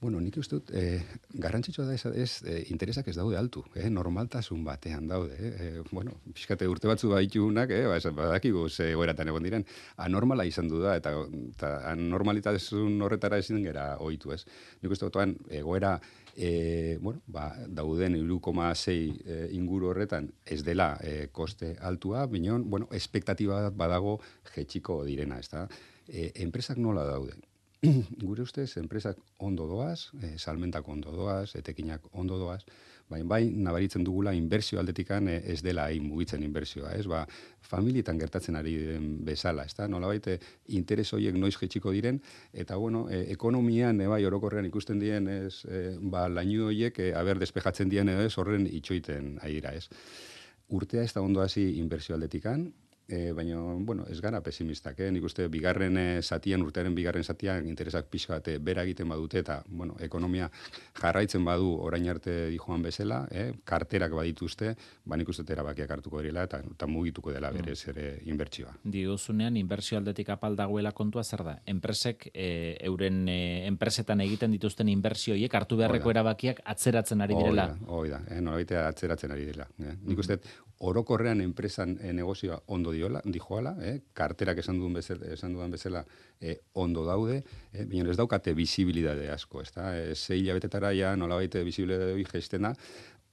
Bueno, 0.00 0.20
nik 0.22 0.36
uste 0.38 0.54
dut, 0.60 0.68
e, 0.78 1.00
garrantzitsua 1.42 1.84
da 1.88 1.94
ez, 2.14 2.42
e, 2.46 2.60
interesak 2.70 3.08
ez 3.10 3.16
daude 3.16 3.34
altu, 3.34 3.64
eh? 3.74 3.88
normaltasun 3.90 4.60
batean 4.62 5.08
daude. 5.10 5.34
E, 5.34 5.82
bueno, 5.90 6.12
pixkate 6.36 6.68
urte 6.70 6.86
batzu 6.86 7.10
baitunak, 7.10 7.72
eh? 7.74 7.80
ba, 7.90 7.96
badakigu 8.20 8.68
ze 8.68 8.92
goeratan 8.94 9.32
egon 9.32 9.48
diren, 9.48 9.66
anormala 10.06 10.46
izan 10.46 10.70
du 10.70 10.78
da, 10.84 10.94
eta, 11.02 11.16
eta 11.48 11.72
anormalitasun 11.90 13.02
horretara 13.02 13.42
ezin 13.42 13.58
gera 13.66 13.88
ohitu 13.98 14.36
ez. 14.36 14.44
Nik 14.84 14.94
uste 14.94 15.10
dut, 15.10 15.42
egoera 15.50 15.96
e, 16.36 16.96
bueno, 17.02 17.24
ba, 17.26 17.50
dauden 17.66 18.20
1,6 18.22 18.94
e, 18.94 19.42
inguru 19.58 19.90
horretan 19.90 20.30
ez 20.46 20.62
dela 20.62 20.92
e, 21.02 21.26
koste 21.34 21.74
altua, 21.82 22.28
bineon, 22.30 22.70
bueno, 22.70 22.86
espektatiba 22.94 23.64
badago 23.74 24.20
jetxiko 24.54 25.02
direna, 25.10 25.42
ez 25.42 25.50
da? 25.50 25.66
E, 26.06 26.30
enpresak 26.46 26.78
nola 26.78 27.02
daude? 27.02 27.34
gure 28.26 28.42
ustez, 28.42 28.76
enpresak 28.80 29.18
ondo 29.38 29.66
doaz, 29.70 30.10
e, 30.18 30.34
salmentak 30.38 30.88
ondo 30.88 31.12
doaz, 31.14 31.54
etekinak 31.54 32.08
ondo 32.10 32.38
doaz, 32.38 32.64
baina 33.08 33.28
bai 33.30 33.52
nabaritzen 33.54 34.02
dugula 34.04 34.32
inbertsio 34.34 34.80
aldetikan 34.80 35.28
e, 35.30 35.36
ez 35.52 35.60
dela 35.62 35.84
hain 35.86 36.02
mugitzen 36.02 36.42
inbertsioa, 36.42 36.96
ez? 36.98 37.06
Ba, 37.06 37.22
familietan 37.70 38.18
gertatzen 38.18 38.58
ari 38.58 38.74
den 38.82 39.06
bezala, 39.24 39.62
ez 39.64 39.76
da? 39.78 39.86
Nola 39.86 40.10
baite, 40.10 40.40
interes 40.74 41.06
horiek 41.14 41.38
noiz 41.38 41.54
jetxiko 41.54 41.94
diren, 41.94 42.18
eta 42.52 42.76
bueno, 42.82 43.06
e, 43.06 43.22
ekonomian, 43.36 44.02
e, 44.02 44.10
bai, 44.10 44.24
orokorrean 44.26 44.66
ikusten 44.66 44.98
dien, 44.98 45.30
ez, 45.46 45.62
e, 45.70 45.84
ba, 46.02 46.26
lainu 46.28 46.72
horiek, 46.72 46.98
e, 46.98 47.12
aber, 47.14 47.38
despejatzen 47.38 47.94
dien, 47.94 48.10
ez, 48.10 48.34
horren 48.42 48.66
itxoiten 48.66 49.36
aira, 49.46 49.76
ez? 49.78 49.86
Urtea 50.74 51.06
ez 51.06 51.14
da 51.14 51.22
ondo 51.22 51.46
hasi 51.46 51.70
inbertsio 51.78 52.18
aldetikan, 52.18 52.66
E, 53.08 53.32
baina, 53.32 53.56
bueno, 53.88 54.04
ez 54.12 54.20
gara 54.20 54.42
pesimistak, 54.44 54.98
eh? 55.00 55.06
nik 55.08 55.24
uste 55.24 55.46
bigarren 55.48 55.96
e, 55.96 56.20
zatian, 56.20 56.60
urtearen 56.60 56.92
bigarren 56.92 57.24
zatian, 57.24 57.64
interesak 57.64 58.10
pixka 58.12 58.34
bat 58.34 58.50
eh, 58.52 58.58
bera 58.60 58.82
egiten 58.84 59.08
badute, 59.08 59.40
eta, 59.40 59.62
bueno, 59.64 59.94
ekonomia 60.04 60.50
jarraitzen 61.00 61.46
badu 61.46 61.70
orain 61.86 62.04
arte 62.12 62.34
dijoan 62.52 62.84
bezala, 62.84 63.22
eh? 63.32 63.46
karterak 63.64 64.12
badituzte, 64.12 64.74
ba 65.08 65.16
nik 65.16 65.32
uste 65.32 65.46
erabakiak 65.56 65.96
hartuko 65.96 66.20
direla, 66.20 66.44
eta, 66.50 66.60
eta 66.60 66.90
mugituko 66.90 67.32
dela 67.32 67.48
berez 67.54 67.78
mm. 67.78 67.94
ere 67.94 68.06
inbertsioa. 68.28 68.74
Diguzunean, 68.84 69.56
inbertsio 69.56 69.96
aldetik 70.02 70.28
apal 70.36 70.60
dagoela 70.60 70.92
kontua 70.92 71.24
zer 71.24 71.46
da? 71.48 71.56
Enpresek, 71.64 72.28
e, 72.34 72.76
euren 72.92 73.24
e, 73.24 73.40
enpresetan 73.72 74.20
egiten 74.28 74.52
dituzten 74.52 74.92
inbertsioiek 74.92 75.56
hartu 75.56 75.80
beharreko 75.80 76.12
erabakiak 76.12 76.60
atzeratzen 76.76 77.24
ari 77.24 77.40
direla? 77.40 77.70
Hoi 77.88 78.10
da, 78.12 78.20
eh? 78.28 78.42
nolabite 78.44 78.76
atzeratzen 78.84 79.32
ari 79.32 79.48
direla. 79.48 79.70
Eh? 79.80 79.96
Nik 80.04 80.26
uste, 80.26 80.42
orokorrean 80.78 81.40
enpresan 81.42 81.96
e, 82.00 82.12
negozioa 82.14 82.60
ondo 82.74 82.92
diola, 82.94 83.20
dijoala, 83.24 83.74
eh? 83.82 83.98
karterak 84.14 84.60
esan 84.62 84.78
duen 84.78 84.94
bezala, 84.94 85.26
esan 85.34 85.56
duen 85.56 85.72
bezala 85.74 86.04
eh, 86.40 86.58
ondo 86.78 87.04
daude, 87.06 87.40
eh? 87.72 87.84
baina 87.84 88.12
ez 88.12 88.18
daukate 88.18 88.54
bizibilidade 88.54 89.26
asko, 89.34 89.62
ez 89.62 89.72
da? 89.74 89.90
E, 89.98 90.14
zei 90.14 90.40
hilabetetara 90.42 90.92
ja 90.94 91.16
nola 91.16 91.40
baite 91.40 91.64
bizibilidade 91.66 92.14
hori 92.14 92.28
gestena, 92.30 92.72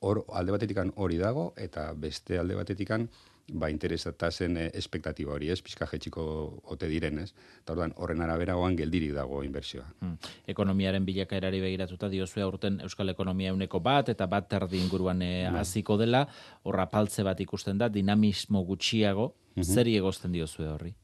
hor 0.06 0.24
alde 0.34 0.58
batetikan 0.58 0.92
hori 0.96 1.22
dago, 1.22 1.52
eta 1.58 1.92
beste 1.94 2.40
alde 2.42 2.58
batetikan, 2.58 3.08
ba 3.54 3.70
interesata 3.70 4.32
zen 4.32 4.58
eh, 4.58 4.70
espektatiba 4.74 5.34
hori, 5.36 5.50
ez, 5.54 5.60
pizka 5.62 5.86
jetxiko 5.86 6.24
ote 6.74 6.88
diren, 6.90 7.20
ez? 7.22 7.30
Eta 7.62 7.75
orduan, 7.75 7.94
horren 8.02 8.24
arabera 8.25 8.56
goan 8.58 8.75
geldirik 8.78 9.14
dago 9.14 9.44
inbertsioa. 9.46 9.86
Hmm. 10.02 10.16
Ekonomiaren 10.50 11.06
bilakaerari 11.06 11.62
begiratuta 11.62 12.10
diozue 12.10 12.42
aurten 12.44 12.80
Euskal 12.88 13.14
Ekonomia 13.14 13.54
uneko 13.54 13.80
bat, 13.86 14.10
eta 14.10 14.25
bat 14.28 14.50
terdi 14.50 14.82
inguruan 14.82 15.22
e, 15.22 15.46
hasiko 15.46 15.98
dela, 16.02 16.25
horra 16.64 16.88
paltze 16.90 17.24
bat 17.24 17.42
ikusten 17.42 17.78
da, 17.78 17.90
dinamismo 17.90 18.64
gutxiago, 18.66 19.36
mm 19.56 19.62
-hmm. 19.62 19.74
zer 19.74 19.88
egozten 19.88 20.32
diozue 20.32 20.68
horri? 20.68 20.96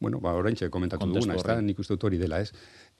Bueno, 0.00 0.20
ba, 0.20 0.32
orain 0.32 0.56
komentatu 0.70 1.06
duguna, 1.06 1.34
ez 1.34 1.42
da, 1.44 1.60
nik 1.60 1.78
uste 1.78 1.92
dut 1.94 2.04
hori 2.04 2.16
dela, 2.16 2.40
ez? 2.40 2.52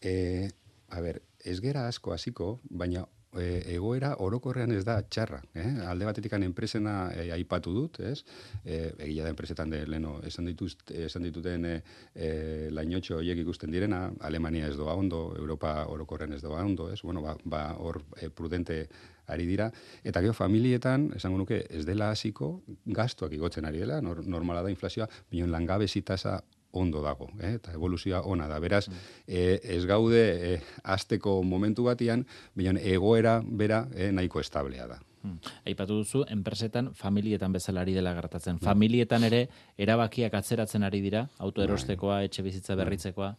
E, 0.02 0.50
a 0.90 1.00
ber, 1.00 1.22
ez 1.44 1.60
gera 1.60 1.86
asko 1.88 2.12
hasiko, 2.12 2.60
baina 2.68 3.06
e, 3.38 3.74
egoera 3.74 4.14
orokorrean 4.18 4.72
ez 4.74 4.82
da 4.86 4.96
txarra. 5.02 5.40
Eh? 5.54 5.68
Alde 5.86 6.08
batetik 6.08 6.34
enpresena 6.38 7.10
e, 7.14 7.30
aipatu 7.34 7.72
dut, 7.74 8.00
ez? 8.00 8.24
E, 8.64 8.92
egia 9.06 9.24
da 9.24 9.30
enpresetan 9.30 9.70
de 9.70 9.84
leno 9.86 10.18
esan, 10.26 10.48
dituz, 10.50 10.76
esan 10.90 11.22
dituten 11.28 11.64
e, 11.64 11.74
e, 12.14 12.30
lainotxo 12.74 13.18
horiek 13.20 13.38
ikusten 13.44 13.70
direna, 13.70 14.08
Alemania 14.20 14.68
ez 14.68 14.76
doa 14.76 14.94
ondo, 14.94 15.34
Europa 15.36 15.86
orokorrean 15.86 16.34
ez 16.34 16.42
doa 16.42 16.64
ondo, 16.64 16.90
ez? 16.92 17.00
Bueno, 17.02 17.22
ba, 17.22 17.36
ba 17.44 17.64
hor 17.78 18.02
e, 18.20 18.30
prudente 18.30 18.86
ari 19.30 19.46
dira. 19.46 19.70
Eta 20.02 20.20
gero 20.20 20.34
familietan, 20.34 21.12
esango 21.16 21.38
nuke, 21.38 21.64
ez 21.70 21.84
dela 21.86 22.10
hasiko 22.10 22.56
gastuak 22.86 23.32
igotzen 23.36 23.68
ari 23.68 23.84
dela, 23.84 24.00
normala 24.02 24.64
da 24.66 24.72
inflazioa, 24.72 25.06
bion 25.30 25.52
langabezi 25.54 26.02
tasa 26.02 26.40
ondo 26.72 27.02
dago, 27.02 27.28
eh? 27.40 27.54
eta 27.58 27.72
evoluzioa 27.74 28.22
ona 28.22 28.46
da. 28.48 28.58
Beraz, 28.60 28.88
mm. 28.88 29.04
eh, 29.26 29.60
ez 29.76 29.84
gaude 29.86 30.24
eh, 30.54 30.58
azteko 30.84 31.42
momentu 31.42 31.84
batian, 31.88 32.26
bilan 32.54 32.78
egoera 32.78 33.40
bera 33.44 33.86
eh, 33.94 34.10
nahiko 34.12 34.40
establea 34.40 34.86
da. 34.86 35.00
Hmm. 35.20 35.36
Aipatu 35.68 35.98
duzu, 35.98 36.22
enpresetan, 36.32 36.94
familietan 36.96 37.52
bezala 37.52 37.82
ari 37.84 37.92
dela 37.92 38.14
gertatzen. 38.16 38.56
Hmm. 38.56 38.64
Familietan 38.70 39.26
ere, 39.28 39.42
erabakiak 39.76 40.34
atzeratzen 40.38 40.86
ari 40.86 41.02
dira, 41.04 41.26
autoerostekoa, 41.44 42.22
bai. 42.22 42.30
etxe 42.30 42.44
bizitza 42.46 42.76
berritzekoa. 42.78 43.34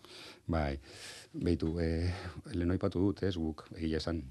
Bai, 0.53 0.75
behitu, 1.33 1.73
eh, 1.81 2.11
lehen 2.53 2.75
aipatu 2.75 3.01
dut, 3.07 3.23
ez, 3.25 3.33
guk, 3.37 3.65
egia 3.79 3.97
esan, 3.97 4.21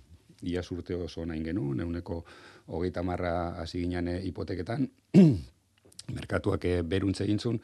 ia 0.46 0.62
surte 0.62 0.94
oso 0.94 1.26
nahin 1.26 1.42
genuen, 1.50 1.82
euneko 1.82 2.22
hogeita 2.70 3.02
marra 3.02 3.56
hasi 3.60 3.82
ginen 3.82 4.12
hipoteketan, 4.22 4.86
merkatuak 6.16 6.68
beruntze 6.86 7.26
gintzun, 7.26 7.58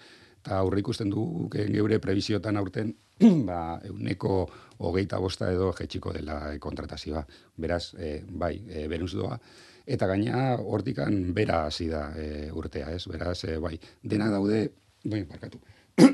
eta 0.47 0.61
aurre 0.63 0.79
ikusten 0.79 1.11
du 1.11 1.49
geure 1.51 1.99
prebiziotan 1.99 2.57
aurten 2.61 2.95
ba, 3.49 3.81
euneko 3.89 4.45
hogeita 4.87 5.19
bosta 5.19 5.49
edo 5.51 5.73
jetxiko 5.75 6.13
dela 6.15 6.37
kontratazioa. 6.63 7.25
Beraz, 7.57 7.95
e, 7.99 8.21
bai, 8.29 8.61
e, 8.69 8.87
beruz 8.87 9.15
doa. 9.17 9.39
Eta 9.87 10.07
gaina 10.07 10.59
hortikan 10.61 11.33
bera 11.35 11.65
hasi 11.67 11.89
da 11.91 12.11
e, 12.15 12.51
urtea, 12.53 12.93
ez? 12.95 13.07
Beraz, 13.11 13.41
e, 13.49 13.57
bai, 13.59 13.75
dena 14.03 14.29
daude, 14.31 14.69
bai, 15.03 15.25
barkatu. 15.27 15.59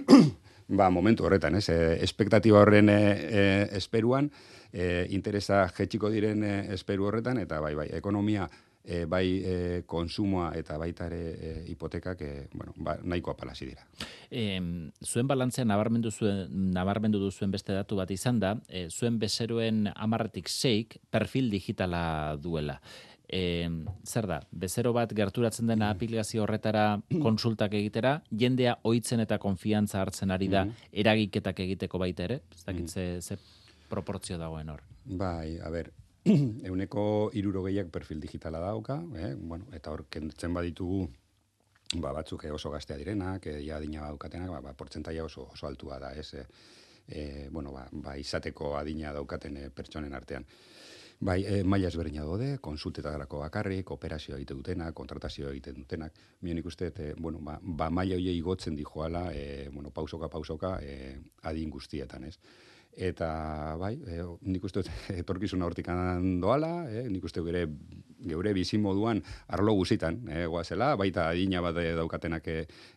ba, 0.80 0.88
momentu 0.94 1.26
horretan, 1.28 1.58
ez? 1.60 1.68
E, 1.68 1.78
espektatiba 2.06 2.62
horren 2.62 2.88
e, 2.88 3.00
e, 3.12 3.46
esperuan, 3.76 4.30
e, 4.72 5.08
interesa 5.10 5.66
jetxiko 5.76 6.08
diren 6.14 6.46
e, 6.46 6.54
esperu 6.78 7.10
horretan, 7.10 7.42
eta 7.42 7.60
bai, 7.60 7.74
bai, 7.76 7.90
ekonomia 7.98 8.48
e, 8.84 9.04
bai 9.06 9.26
e, 9.44 9.82
konsumoa 9.86 10.52
eta 10.58 10.76
baita 10.78 11.06
ere 11.10 11.20
e, 11.32 11.52
hipotekak 11.70 12.22
e, 12.22 12.32
bueno, 12.54 12.74
ba, 12.76 12.96
nahiko 13.02 13.32
apalasi 13.32 13.70
dira. 13.70 13.86
E, 14.30 14.58
zuen 15.04 15.30
balantzea 15.30 15.64
nabarmendu 15.68 16.10
zuen 16.10 16.72
nabarmendu 16.74 17.20
duzuen 17.22 17.52
beste 17.54 17.76
datu 17.76 17.96
bat 18.00 18.10
izan 18.10 18.40
da, 18.42 18.56
e, 18.68 18.88
zuen 18.90 19.18
bezeroen 19.22 19.86
amarretik 19.94 20.50
seik 20.50 20.98
perfil 21.10 21.50
digitala 21.50 22.36
duela. 22.42 22.80
E, 23.32 23.64
zer 24.04 24.26
da, 24.28 24.42
bezero 24.52 24.92
bat 24.92 25.12
gerturatzen 25.16 25.70
dena 25.70 25.86
mm. 25.86 25.96
aplikazio 25.96 26.42
horretara 26.44 26.86
konsultak 27.26 27.74
egitera, 27.78 28.18
jendea 28.28 28.76
ohitzen 28.88 29.24
eta 29.24 29.38
konfiantza 29.40 30.02
hartzen 30.02 30.34
ari 30.34 30.50
da 30.52 30.66
mm. 30.66 30.92
eragiketak 31.04 31.64
egiteko 31.64 32.02
baita 32.02 32.26
ere? 32.28 32.42
Ez 32.52 32.66
dakit 32.66 32.84
mm. 32.84 32.92
ze, 32.92 33.20
ze 33.22 33.38
proportzio 33.88 34.38
dagoen 34.40 34.68
hor. 34.72 34.84
Bai, 35.04 35.58
a 35.64 35.70
ber, 35.72 35.90
euneko 36.70 37.30
irurogeiak 37.34 37.90
perfil 37.90 38.20
digitala 38.22 38.60
dauka, 38.62 39.00
eh? 39.18 39.34
bueno, 39.34 39.66
eta 39.74 39.90
hor, 39.90 40.04
kentzen 40.10 40.54
baditugu, 40.54 41.08
ba, 41.98 42.12
batzuk 42.12 42.44
oso 42.52 42.70
gaztea 42.70 42.96
direnak, 42.96 43.46
eh, 43.46 43.58
ja 43.66 43.76
adina 43.76 44.06
daukatenak, 44.06 44.50
ba, 44.50 44.60
ba, 44.60 44.74
portzentaia 44.78 45.24
oso, 45.24 45.48
oso 45.52 45.66
altua 45.66 45.98
da, 45.98 46.12
ez, 46.14 46.34
eh 47.08 47.48
bueno, 47.50 47.72
ba, 47.72 47.88
ba, 47.90 48.16
izateko 48.16 48.76
adina 48.78 49.12
daukaten 49.12 49.58
pertsonen 49.74 50.14
artean. 50.14 50.46
Bai, 51.22 51.44
e, 51.46 51.62
maila 51.62 51.86
ezberdina 51.86 52.24
dode, 52.26 52.56
konsultetarako 52.58 53.38
bakarrik, 53.44 53.90
operazioa 53.94 54.40
egiten 54.40 54.58
dutenak, 54.58 54.94
kontratazioa 54.98 55.52
egiten 55.52 55.76
dutenak. 55.78 56.16
Mien 56.42 56.58
ikuste, 56.58 56.88
e, 56.98 57.12
bueno, 57.14 57.38
ba, 57.46 57.60
ba 57.62 57.90
maila 57.90 58.16
hoiei 58.18 58.34
igotzen 58.40 58.74
dijoala, 58.74 59.28
e, 59.30 59.68
bueno, 59.70 59.92
pausoka, 59.94 60.28
pausoka, 60.28 60.72
e, 60.82 61.14
adin 61.46 61.70
guztietan, 61.70 62.24
ez? 62.26 62.38
Eta 62.92 63.76
bai, 63.80 63.94
e, 64.06 64.22
nik 64.48 64.64
uste 64.64 64.82
etorkizuna 65.22 65.66
hortik 65.66 65.88
doala, 66.40 66.72
e, 66.90 67.06
nik 67.08 67.24
uste 67.24 67.40
gure, 67.40 67.66
geure 68.28 68.52
bizi 68.52 68.78
moduan 68.78 69.22
arlo 69.48 69.72
guzitan, 69.78 70.20
e, 70.28 70.44
goazela, 70.46 70.94
baita 70.96 71.28
adina 71.30 71.62
bat 71.64 71.74
daukatenak 71.74 72.48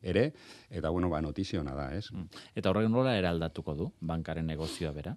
ere, 0.01 0.31
eta 0.69 0.89
bueno, 0.89 1.09
ba, 1.09 1.21
notiziona 1.21 1.75
da, 1.75 1.93
ez? 1.95 2.11
Mm. 2.11 2.27
Eta 2.55 2.69
horrek 2.69 2.89
nola 2.89 3.15
eraldatuko 3.17 3.75
du, 3.75 3.91
bankaren 4.01 4.45
negozioa 4.47 4.91
bera? 4.91 5.15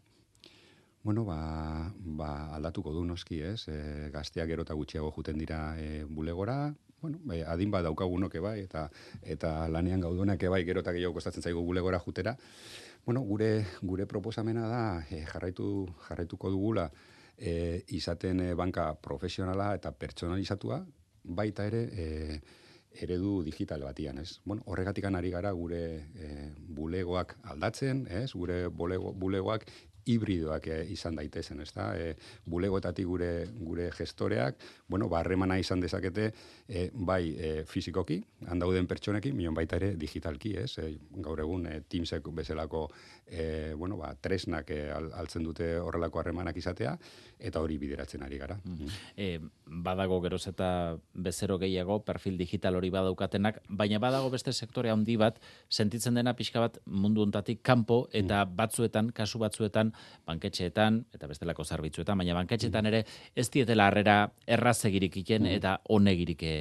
Bueno, 1.02 1.24
ba, 1.24 1.92
ba 1.96 2.32
aldatuko 2.56 2.92
du 2.92 3.04
noski, 3.06 3.40
ez? 3.42 3.68
E, 3.68 4.10
gazteak 4.14 4.48
gero 4.50 4.66
eta 4.66 4.74
gutxiago 4.74 5.10
juten 5.14 5.38
dira 5.38 5.74
e, 5.80 6.04
bulegora, 6.04 6.74
bueno, 7.00 7.20
e, 7.32 7.44
adin 7.44 7.70
bat 7.70 7.84
daukagunok 7.86 8.40
bai, 8.42 8.60
eta, 8.60 8.88
eta 9.22 9.68
lanean 9.68 10.00
gaudunak 10.00 10.42
bai, 10.50 10.64
gero 10.64 10.80
eta 10.80 10.92
gehiago 10.92 11.14
kostatzen 11.14 11.42
zaigu 11.42 11.62
bulegora 11.64 11.98
jutera, 11.98 12.36
Bueno, 13.08 13.22
gure, 13.22 13.64
gure 13.80 14.04
proposamena 14.04 14.66
da 14.68 14.80
e, 15.08 15.22
jarraitu, 15.24 15.86
jarraituko 16.04 16.50
dugula 16.52 16.90
e, 17.38 17.82
izaten 17.96 18.42
e, 18.44 18.48
banka 18.52 18.90
profesionala 19.00 19.70
eta 19.78 19.94
pertsonalizatua, 19.96 20.82
baita 21.24 21.64
ere 21.70 21.80
e, 21.88 22.06
eredu 23.00 23.38
digital 23.46 23.86
batian, 23.86 24.18
ez? 24.20 24.42
Bueno, 24.44 24.60
horregatik 24.66 25.08
ari 25.08 25.30
gara 25.30 25.52
gure 25.52 25.80
e, 26.20 26.52
bulegoak 26.68 27.38
aldatzen, 27.44 28.06
ez? 28.10 28.32
Gure 28.34 28.66
bulego, 28.68 29.14
bulegoak 29.14 29.64
hibridoak 30.08 30.68
e, 30.72 30.78
izan 30.94 31.18
daitezen, 31.18 31.60
ezta? 31.64 31.90
E, 31.96 32.14
bulegoetatik 32.48 33.06
gure 33.06 33.30
gure 33.60 33.90
gestoreak, 33.94 34.58
bueno, 34.88 35.08
barremana 35.12 35.58
izan 35.60 35.80
dezakete 35.84 36.30
e, 36.66 36.88
bai 36.92 37.22
e, 37.36 37.52
fizikoki, 37.68 38.18
handauden 38.48 38.88
pertsonekin, 38.90 39.36
minon 39.36 39.56
baita 39.56 39.76
ere 39.76 39.92
digitalki, 40.00 40.54
ez? 40.64 40.72
E, 40.82 40.90
gaur 41.24 41.40
egun 41.44 41.66
e, 41.68 41.80
Teamsek 41.88 42.28
bezalako 42.34 42.86
e, 43.26 43.74
bueno, 43.76 43.98
ba, 44.00 44.14
tresnak 44.20 44.72
e, 44.74 44.80
altzen 44.92 45.44
dute 45.46 45.74
horrelako 45.78 46.22
harremanak 46.22 46.56
izatea, 46.56 46.96
eta 47.38 47.62
hori 47.62 47.78
bideratzen 47.78 48.24
ari 48.26 48.40
gara. 48.40 48.58
Mm 48.64 48.96
e, 49.18 49.38
badago 49.66 50.20
geroz 50.24 50.46
eta 50.48 50.96
bezero 51.12 51.58
gehiago, 51.60 51.98
perfil 52.06 52.38
digital 52.38 52.78
hori 52.78 52.90
badaukatenak, 52.90 53.60
baina 53.68 53.98
badago 54.02 54.30
beste 54.32 54.52
sektore 54.52 54.90
handi 54.90 55.16
bat, 55.20 55.40
sentitzen 55.68 56.16
dena 56.16 56.34
pixka 56.38 56.62
bat 56.62 56.78
mundu 56.86 57.22
ontatik 57.26 57.60
kanpo, 57.62 58.06
eta 58.12 58.44
mm. 58.44 58.56
batzuetan, 58.58 59.10
kasu 59.14 59.42
batzuetan, 59.42 59.92
banketxeetan, 60.26 61.04
eta 61.14 61.30
bestelako 61.30 61.64
zerbitzuetan, 61.64 62.18
baina 62.18 62.36
banketxeetan 62.38 62.84
mm. 62.84 62.92
ere, 62.92 63.04
ez 63.34 63.48
dietela 63.54 63.88
harrera 63.88 64.18
errazegirik 64.46 65.16
iken, 65.22 65.46
mm. 65.46 65.60
eta 65.60 65.78
onegirik 65.94 66.42
e, 66.42 66.58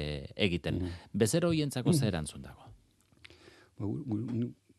egiten. 0.48 0.80
Bezero 1.12 1.52
hientzako 1.52 1.92
zer 1.92 2.12
erantzun 2.12 2.46
dago? 2.46 2.68
Ba, 3.78 3.86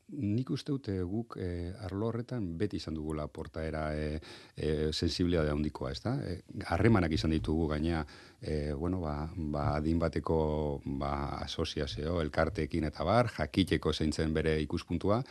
nik 0.10 0.50
uste 0.50 0.74
dute 0.74 0.96
guk 1.06 1.36
e, 1.38 1.72
arlo 1.86 2.10
horretan 2.10 2.46
beti 2.58 2.80
izan 2.82 2.96
dugula 2.98 3.28
portaera 3.28 3.84
e, 3.96 4.20
e, 4.56 4.90
da 4.90 5.44
handikoa, 5.52 5.92
ez 5.92 6.02
da? 6.02 6.16
E, 6.24 6.42
harremanak 6.66 7.12
izan 7.12 7.32
ditugu 7.32 7.68
gaina, 7.68 8.06
e, 8.42 8.74
bueno, 8.74 9.00
ba, 9.02 9.30
ba, 9.36 9.76
adin 9.76 10.00
bateko 10.00 10.82
ba, 10.86 11.40
asoziazio, 11.44 12.22
elkarteekin 12.22 12.86
eta 12.86 13.04
bar, 13.04 13.30
jakiteko 13.38 13.94
zeintzen 13.94 14.34
bere 14.34 14.60
ikuspuntua, 14.62 15.24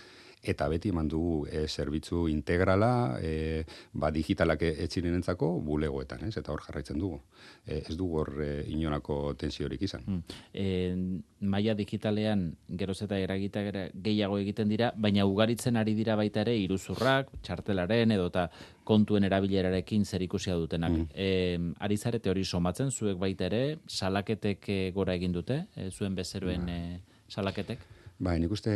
eta 0.42 0.68
beti 0.70 0.92
eman 0.92 1.08
dugu 1.08 1.46
e, 1.50 1.66
zerbitzu 1.68 2.26
integrala, 2.30 3.18
e, 3.22 3.64
ba, 3.92 4.10
digitalak 4.14 4.62
etxirenentzako 4.68 5.50
bulegoetan, 5.64 6.24
ez? 6.28 6.36
eta 6.38 6.52
hor 6.52 6.62
jarraitzen 6.66 6.98
dugu. 6.98 7.20
E, 7.66 7.82
ez 7.88 7.96
dugu 7.98 8.20
hor 8.22 8.32
e, 8.44 8.50
inonako 8.70 9.34
tensiorik 9.38 9.82
izan. 9.82 10.04
Hmm. 10.06 10.22
E, 10.52 10.94
maia 11.40 11.74
digitalean 11.78 12.48
geroz 12.78 13.00
eta 13.06 13.18
eragita 13.18 13.62
gehiago 13.94 14.38
egiten 14.38 14.70
dira, 14.70 14.92
baina 14.96 15.26
ugaritzen 15.26 15.76
ari 15.76 15.94
dira 15.98 16.16
baita 16.18 16.42
ere 16.46 16.56
iruzurrak, 16.58 17.30
txartelaren 17.42 18.14
edo 18.14 18.30
eta 18.30 18.48
kontuen 18.88 19.26
erabilerarekin 19.28 20.06
zer 20.06 20.22
ikusia 20.24 20.54
dutenak. 20.56 20.94
Mm. 20.94 21.06
E, 21.12 21.74
ari 21.84 21.98
zarete 21.98 22.30
hori 22.30 22.44
somatzen, 22.44 22.90
zuek 22.90 23.18
baita 23.20 23.50
ere, 23.50 23.78
salaketek 23.86 24.64
gora 24.96 25.18
egin 25.18 25.34
dute, 25.34 25.66
e, 25.76 25.90
zuen 25.90 26.16
bezeroen 26.16 26.64
mm. 26.64 27.06
salaketek? 27.28 27.97
Ba, 28.18 28.34
nik 28.34 28.50
uste, 28.50 28.72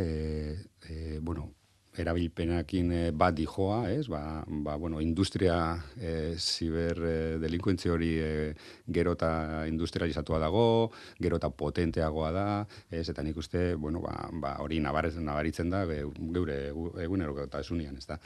e, 0.87 1.18
bueno, 1.18 1.49
erabilpenakin 1.99 2.92
e, 2.94 3.00
bat 3.11 3.34
dijoa, 3.34 3.90
ez? 3.90 4.06
Ba, 4.08 4.44
ba, 4.46 4.76
bueno, 4.78 5.00
industria 5.02 5.56
e, 5.99 6.37
ziber 6.38 7.00
e, 7.02 7.16
delinkuentzi 7.42 7.90
hori 7.90 8.12
e, 8.22 8.30
gero 8.87 9.16
eta 9.18 9.66
industrializatua 9.66 10.38
dago, 10.44 10.64
gero 11.18 11.40
eta 11.42 11.50
potenteagoa 11.50 12.30
da, 12.32 12.46
ez? 12.90 13.08
Eta 13.11 13.26
nik 13.26 13.42
uste, 13.42 13.75
bueno, 13.75 14.04
ba, 14.06 14.14
ba 14.30 14.54
hori 14.62 14.78
nabaritzen 14.78 15.75
da, 15.75 15.82
geure 15.90 16.58
egunero 17.02 17.37
eta 17.42 17.66
esunian, 17.66 17.99
ez 17.99 18.06
da? 18.06 18.20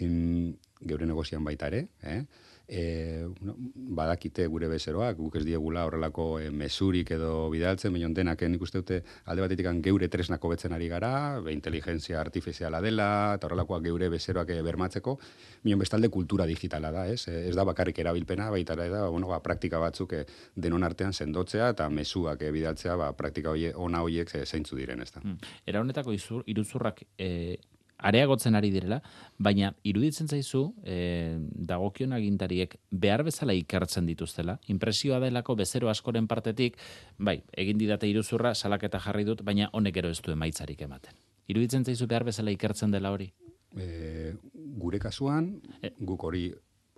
geure 0.00 1.06
negozian 1.06 1.44
baita 1.44 1.68
ere, 1.68 1.84
eh? 2.02 2.22
E, 2.70 3.26
no, 3.42 3.56
badakite 3.98 4.46
gure 4.46 4.68
bezeroak, 4.70 5.16
guk 5.18 5.40
ez 5.40 5.42
diegula 5.44 5.82
horrelako 5.88 6.26
e, 6.38 6.50
mesurik 6.54 7.10
edo 7.16 7.48
bidaltzen, 7.50 7.92
baina 7.92 8.08
denak 8.14 8.44
nik 8.46 8.62
uste 8.62 8.78
dute 8.78 9.00
alde 9.26 9.42
batetik 9.42 9.66
geure 9.82 10.08
tresnako 10.08 10.52
betzen 10.52 10.76
ari 10.76 10.86
gara, 10.88 11.40
be 11.42 11.52
inteligentzia 11.52 12.20
artifiziala 12.20 12.80
dela, 12.80 13.08
eta 13.34 13.48
horrelakoak 13.48 13.82
geure 13.88 14.08
bezeroak 14.12 14.54
e, 14.54 14.60
bermatzeko, 14.62 15.16
baina 15.64 15.80
bestalde 15.82 16.12
kultura 16.14 16.46
digitala 16.46 16.92
da, 16.94 17.08
ez? 17.10 17.26
Ez 17.26 17.56
da 17.58 17.66
bakarrik 17.66 17.98
erabilpena, 17.98 18.48
baita 18.54 18.78
da, 18.78 19.08
bueno, 19.08 19.32
ba, 19.34 19.40
praktika 19.42 19.82
batzuk 19.82 20.14
denon 20.54 20.86
artean 20.86 21.12
sendotzea 21.12 21.72
eta 21.74 21.90
mesuak 21.90 22.46
e, 22.46 22.54
bidaltzea, 22.54 22.94
ba, 23.00 23.10
praktika 23.18 23.50
hoie, 23.50 23.74
ona 23.74 24.04
hoiek 24.06 24.30
zeintzu 24.44 24.78
diren, 24.78 25.02
ez 25.02 25.10
da. 25.10 25.24
Hmm. 25.26 25.42
Era 25.66 25.82
honetako 25.82 26.14
iruzurrak 26.46 27.02
e, 27.18 27.58
areagotzen 28.02 28.56
ari 28.58 28.70
direla, 28.72 29.00
baina 29.38 29.72
iruditzen 29.84 30.28
zaizu 30.28 30.62
e, 30.84 31.36
dagokion 31.70 32.14
agintariek 32.16 32.76
behar 32.90 33.24
bezala 33.26 33.54
ikertzen 33.56 34.08
dituztela. 34.08 34.58
Impresioa 34.72 35.20
delako 35.22 35.56
bezero 35.60 35.90
askoren 35.92 36.28
partetik, 36.30 36.78
bai, 37.18 37.40
egin 37.52 37.78
didate 37.78 38.08
iruzurra, 38.10 38.54
salaketa 38.54 39.00
jarri 39.04 39.26
dut, 39.28 39.44
baina 39.46 39.70
honek 39.72 40.00
ero 40.02 40.10
ez 40.10 40.20
du 40.24 40.32
emaitzarik 40.32 40.82
ematen. 40.88 41.16
Iruditzen 41.50 41.84
zaizu 41.84 42.06
behar 42.10 42.24
bezala 42.28 42.52
ikertzen 42.54 42.92
dela 42.94 43.12
hori? 43.12 43.30
E, 43.76 44.32
gure 44.80 44.98
kasuan, 44.98 45.54
e, 45.82 45.94
guk 45.98 46.24
hori 46.26 46.48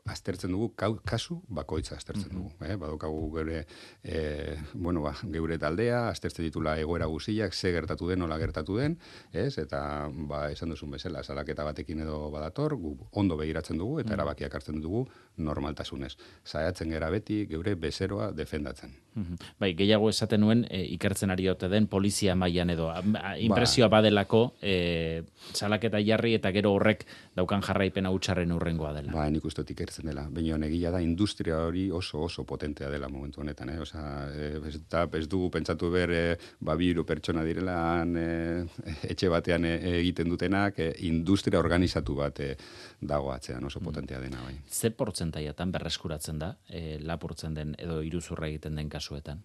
aztertzen 0.04 0.50
dugu, 0.50 0.72
kasu 1.06 1.36
bakoitza 1.48 1.94
aztertzen 1.96 2.32
mm 2.32 2.38
-hmm. 2.38 2.50
dugu. 2.58 2.72
Eh? 2.72 2.76
Badokagu 2.76 3.32
geure, 3.34 3.66
e, 4.02 4.56
bueno, 4.74 5.02
ba, 5.02 5.14
geure 5.30 5.58
taldea, 5.58 6.08
aztertzen 6.08 6.44
ditula 6.44 6.78
egoera 6.78 7.06
guziak, 7.06 7.54
ze 7.54 7.72
gertatu 7.72 8.08
den, 8.08 8.18
nola 8.18 8.38
gertatu 8.38 8.76
den, 8.76 8.98
ez? 9.32 9.58
eta 9.58 10.10
ba, 10.12 10.50
esan 10.50 10.70
duzun 10.70 10.90
bezala, 10.90 11.22
salaketa 11.22 11.64
batekin 11.64 12.00
edo 12.00 12.30
badator, 12.30 12.74
gu 12.74 12.96
ondo 13.12 13.36
begiratzen 13.36 13.78
dugu, 13.78 14.00
eta 14.00 14.08
mm 14.08 14.10
-hmm. 14.10 14.14
erabakiak 14.14 14.54
hartzen 14.54 14.80
dugu 14.80 15.08
normaltasunez. 15.36 16.16
Zaiatzen 16.44 16.90
gera 16.90 17.10
beti, 17.10 17.46
geure 17.46 17.74
bezeroa 17.74 18.32
defendatzen. 18.32 18.90
Mm 19.14 19.36
Bai, 19.58 19.74
gehiago 19.74 20.08
esaten 20.08 20.40
nuen, 20.40 20.66
e, 20.70 20.82
ikertzen 20.84 21.30
ari 21.30 21.48
ote 21.48 21.68
den, 21.68 21.86
polizia 21.86 22.34
mailan 22.34 22.70
edo, 22.70 22.92
impresioa 23.38 23.88
ba. 23.88 23.96
badelako, 24.00 24.54
e, 24.62 25.22
salaketa 25.52 25.98
jarri 26.00 26.34
eta 26.34 26.50
gero 26.50 26.72
horrek 26.72 27.06
daukan 27.36 27.62
jarraipena 27.62 28.10
utxarren 28.10 28.52
urrengoa 28.52 28.92
dela. 28.92 29.12
Ba, 29.12 29.30
nik 29.30 29.44
uste 29.44 29.64
ikertzen 29.92 30.08
dela. 30.08 30.24
Baina 30.30 30.66
egia 30.66 30.90
da, 30.90 31.00
industria 31.00 31.58
hori 31.66 31.90
oso 31.90 32.22
oso 32.24 32.44
potentea 32.44 32.88
dela 32.90 33.08
momentu 33.08 33.40
honetan. 33.40 33.70
Eh? 33.70 33.78
Osa, 33.80 34.28
e, 34.32 34.60
ez, 34.68 34.80
da, 34.88 35.06
ez 35.12 35.28
dugu 35.28 35.50
pentsatu 35.50 35.90
ber, 35.90 36.10
e, 36.10 36.36
ba, 36.60 36.76
biru 36.76 37.04
pertsona 37.04 37.44
direla 37.44 38.04
e, 38.04 38.64
etxe 39.10 39.28
batean 39.28 39.64
e, 39.64 39.76
egiten 40.00 40.28
dutenak, 40.28 40.78
e, 40.78 40.92
industria 41.08 41.60
organizatu 41.60 42.14
bat 42.14 42.40
e, 42.40 42.56
dago 43.00 43.32
atzean 43.32 43.64
oso 43.64 43.80
mm. 43.80 43.84
potentea 43.84 44.20
dena. 44.20 44.42
Bai. 44.42 44.56
Ze 44.68 44.90
portzentaiatan 44.90 45.72
berreskuratzen 45.72 46.38
da, 46.38 46.54
e, 46.68 46.98
lapurtzen 47.00 47.54
den 47.54 47.74
edo 47.78 48.00
iruzurra 48.02 48.48
egiten 48.48 48.76
den 48.76 48.88
kasuetan? 48.88 49.42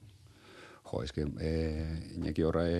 Jo, 0.87 1.01
eske, 1.03 1.25
eh, 1.43 1.95
inaki 2.15 2.45
horra 2.47 2.63
e, 2.71 2.77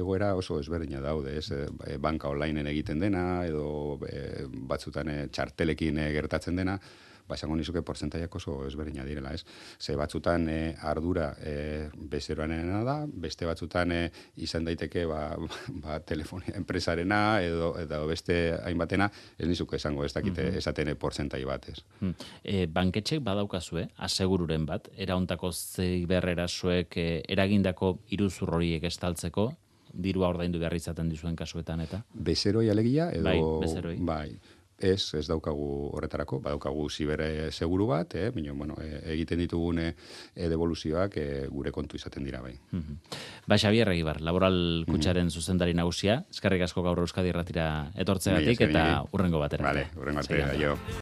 egoera 0.00 0.32
oso 0.38 0.58
ezberdina 0.58 1.00
daude, 1.04 1.36
ez, 1.38 1.46
e, 1.54 1.98
banka 2.02 2.30
onlineen 2.32 2.66
egiten 2.66 2.98
dena, 3.02 3.44
edo 3.46 4.00
e, 4.08 4.48
batzutan 4.72 5.12
e, 5.12 5.20
txartelekin 5.30 6.00
gertatzen 6.16 6.58
dena, 6.58 6.78
ba, 7.30 7.38
esango 7.38 7.56
nizuke 7.58 7.82
porcentaiak 7.86 8.34
oso 8.40 8.58
ezberdina 8.66 9.06
direla, 9.06 9.32
ez? 9.36 9.44
Ze 9.78 9.96
batzutan 9.98 10.48
e, 10.50 10.58
ardura 10.90 11.30
e, 11.38 11.54
bezeroanena 12.10 12.82
da, 12.86 12.96
beste 13.06 13.46
batzutan 13.48 13.94
e, 13.94 14.02
izan 14.42 14.66
daiteke 14.66 15.06
ba, 15.08 15.22
ba, 15.84 16.00
telefonia 16.06 16.56
enpresarena 16.58 17.40
edo, 17.46 17.72
edo 17.80 18.02
beste 18.10 18.40
hainbatena, 18.58 19.10
ez 19.38 19.48
nizuke 19.48 19.78
esango, 19.78 20.04
ez 20.04 20.12
dakite 20.12 20.42
mm 20.42 20.48
-hmm. 20.48 20.58
esatene 20.64 20.94
porcentai 20.94 21.44
bat, 21.44 21.68
ez? 21.68 21.78
Mm. 22.00 22.14
E, 22.42 22.66
banketxek 22.66 23.22
badaukazu, 23.22 23.70
asegururen 23.96 24.66
bat, 24.66 24.88
eraontako 24.96 25.52
zei 25.52 26.06
berrera 26.06 26.48
zuek 26.48 26.96
e, 26.96 27.22
eragindako 27.28 27.98
iruzur 28.10 28.54
horiek 28.54 28.84
estaltzeko, 28.84 29.52
dirua 29.92 30.28
ordaindu 30.28 30.58
behar 30.58 30.74
izaten 30.74 31.08
dizuen 31.10 31.36
kasuetan, 31.36 31.80
eta? 31.80 32.02
Bezeroi 32.14 32.68
alegia, 32.70 33.10
edo... 33.12 33.24
Bai, 33.24 33.38
bezeroi. 33.66 33.96
Bai, 33.98 34.38
Ez, 34.80 35.14
ez 35.14 35.26
daukagu 35.28 35.90
horretarako, 35.96 36.40
badaukagu 36.40 36.88
zibere 36.90 37.50
seguru 37.52 37.86
bat, 37.90 38.14
eh, 38.14 38.30
bino, 38.34 38.54
bueno, 38.54 38.76
e, 38.80 39.02
egiten 39.14 39.38
ditugune 39.38 39.90
e, 40.34 40.48
devoluzioak 40.48 41.16
e, 41.20 41.26
gure 41.52 41.70
kontu 41.70 42.00
izaten 42.00 42.24
dira 42.24 42.40
bai. 42.40 42.54
Mm 42.72 42.80
-hmm. 42.80 43.18
Ba, 43.46 43.58
Xabier 43.58 43.88
Egibar, 43.88 44.20
laboral 44.20 44.84
kutsaren 44.86 45.26
mm 45.26 45.30
zuzendari 45.30 45.74
nagusia, 45.74 46.24
eskarrik 46.30 46.62
asko 46.62 46.82
gaur 46.82 46.98
Euskadi 46.98 47.28
erratira 47.28 47.92
etortzegatik 47.94 48.60
eta 48.60 49.04
urrengo 49.12 49.38
batera. 49.38 49.64
Vale, 49.64 49.86
urrengo 49.96 50.20
batera, 50.20 50.52
jo. 50.58 51.00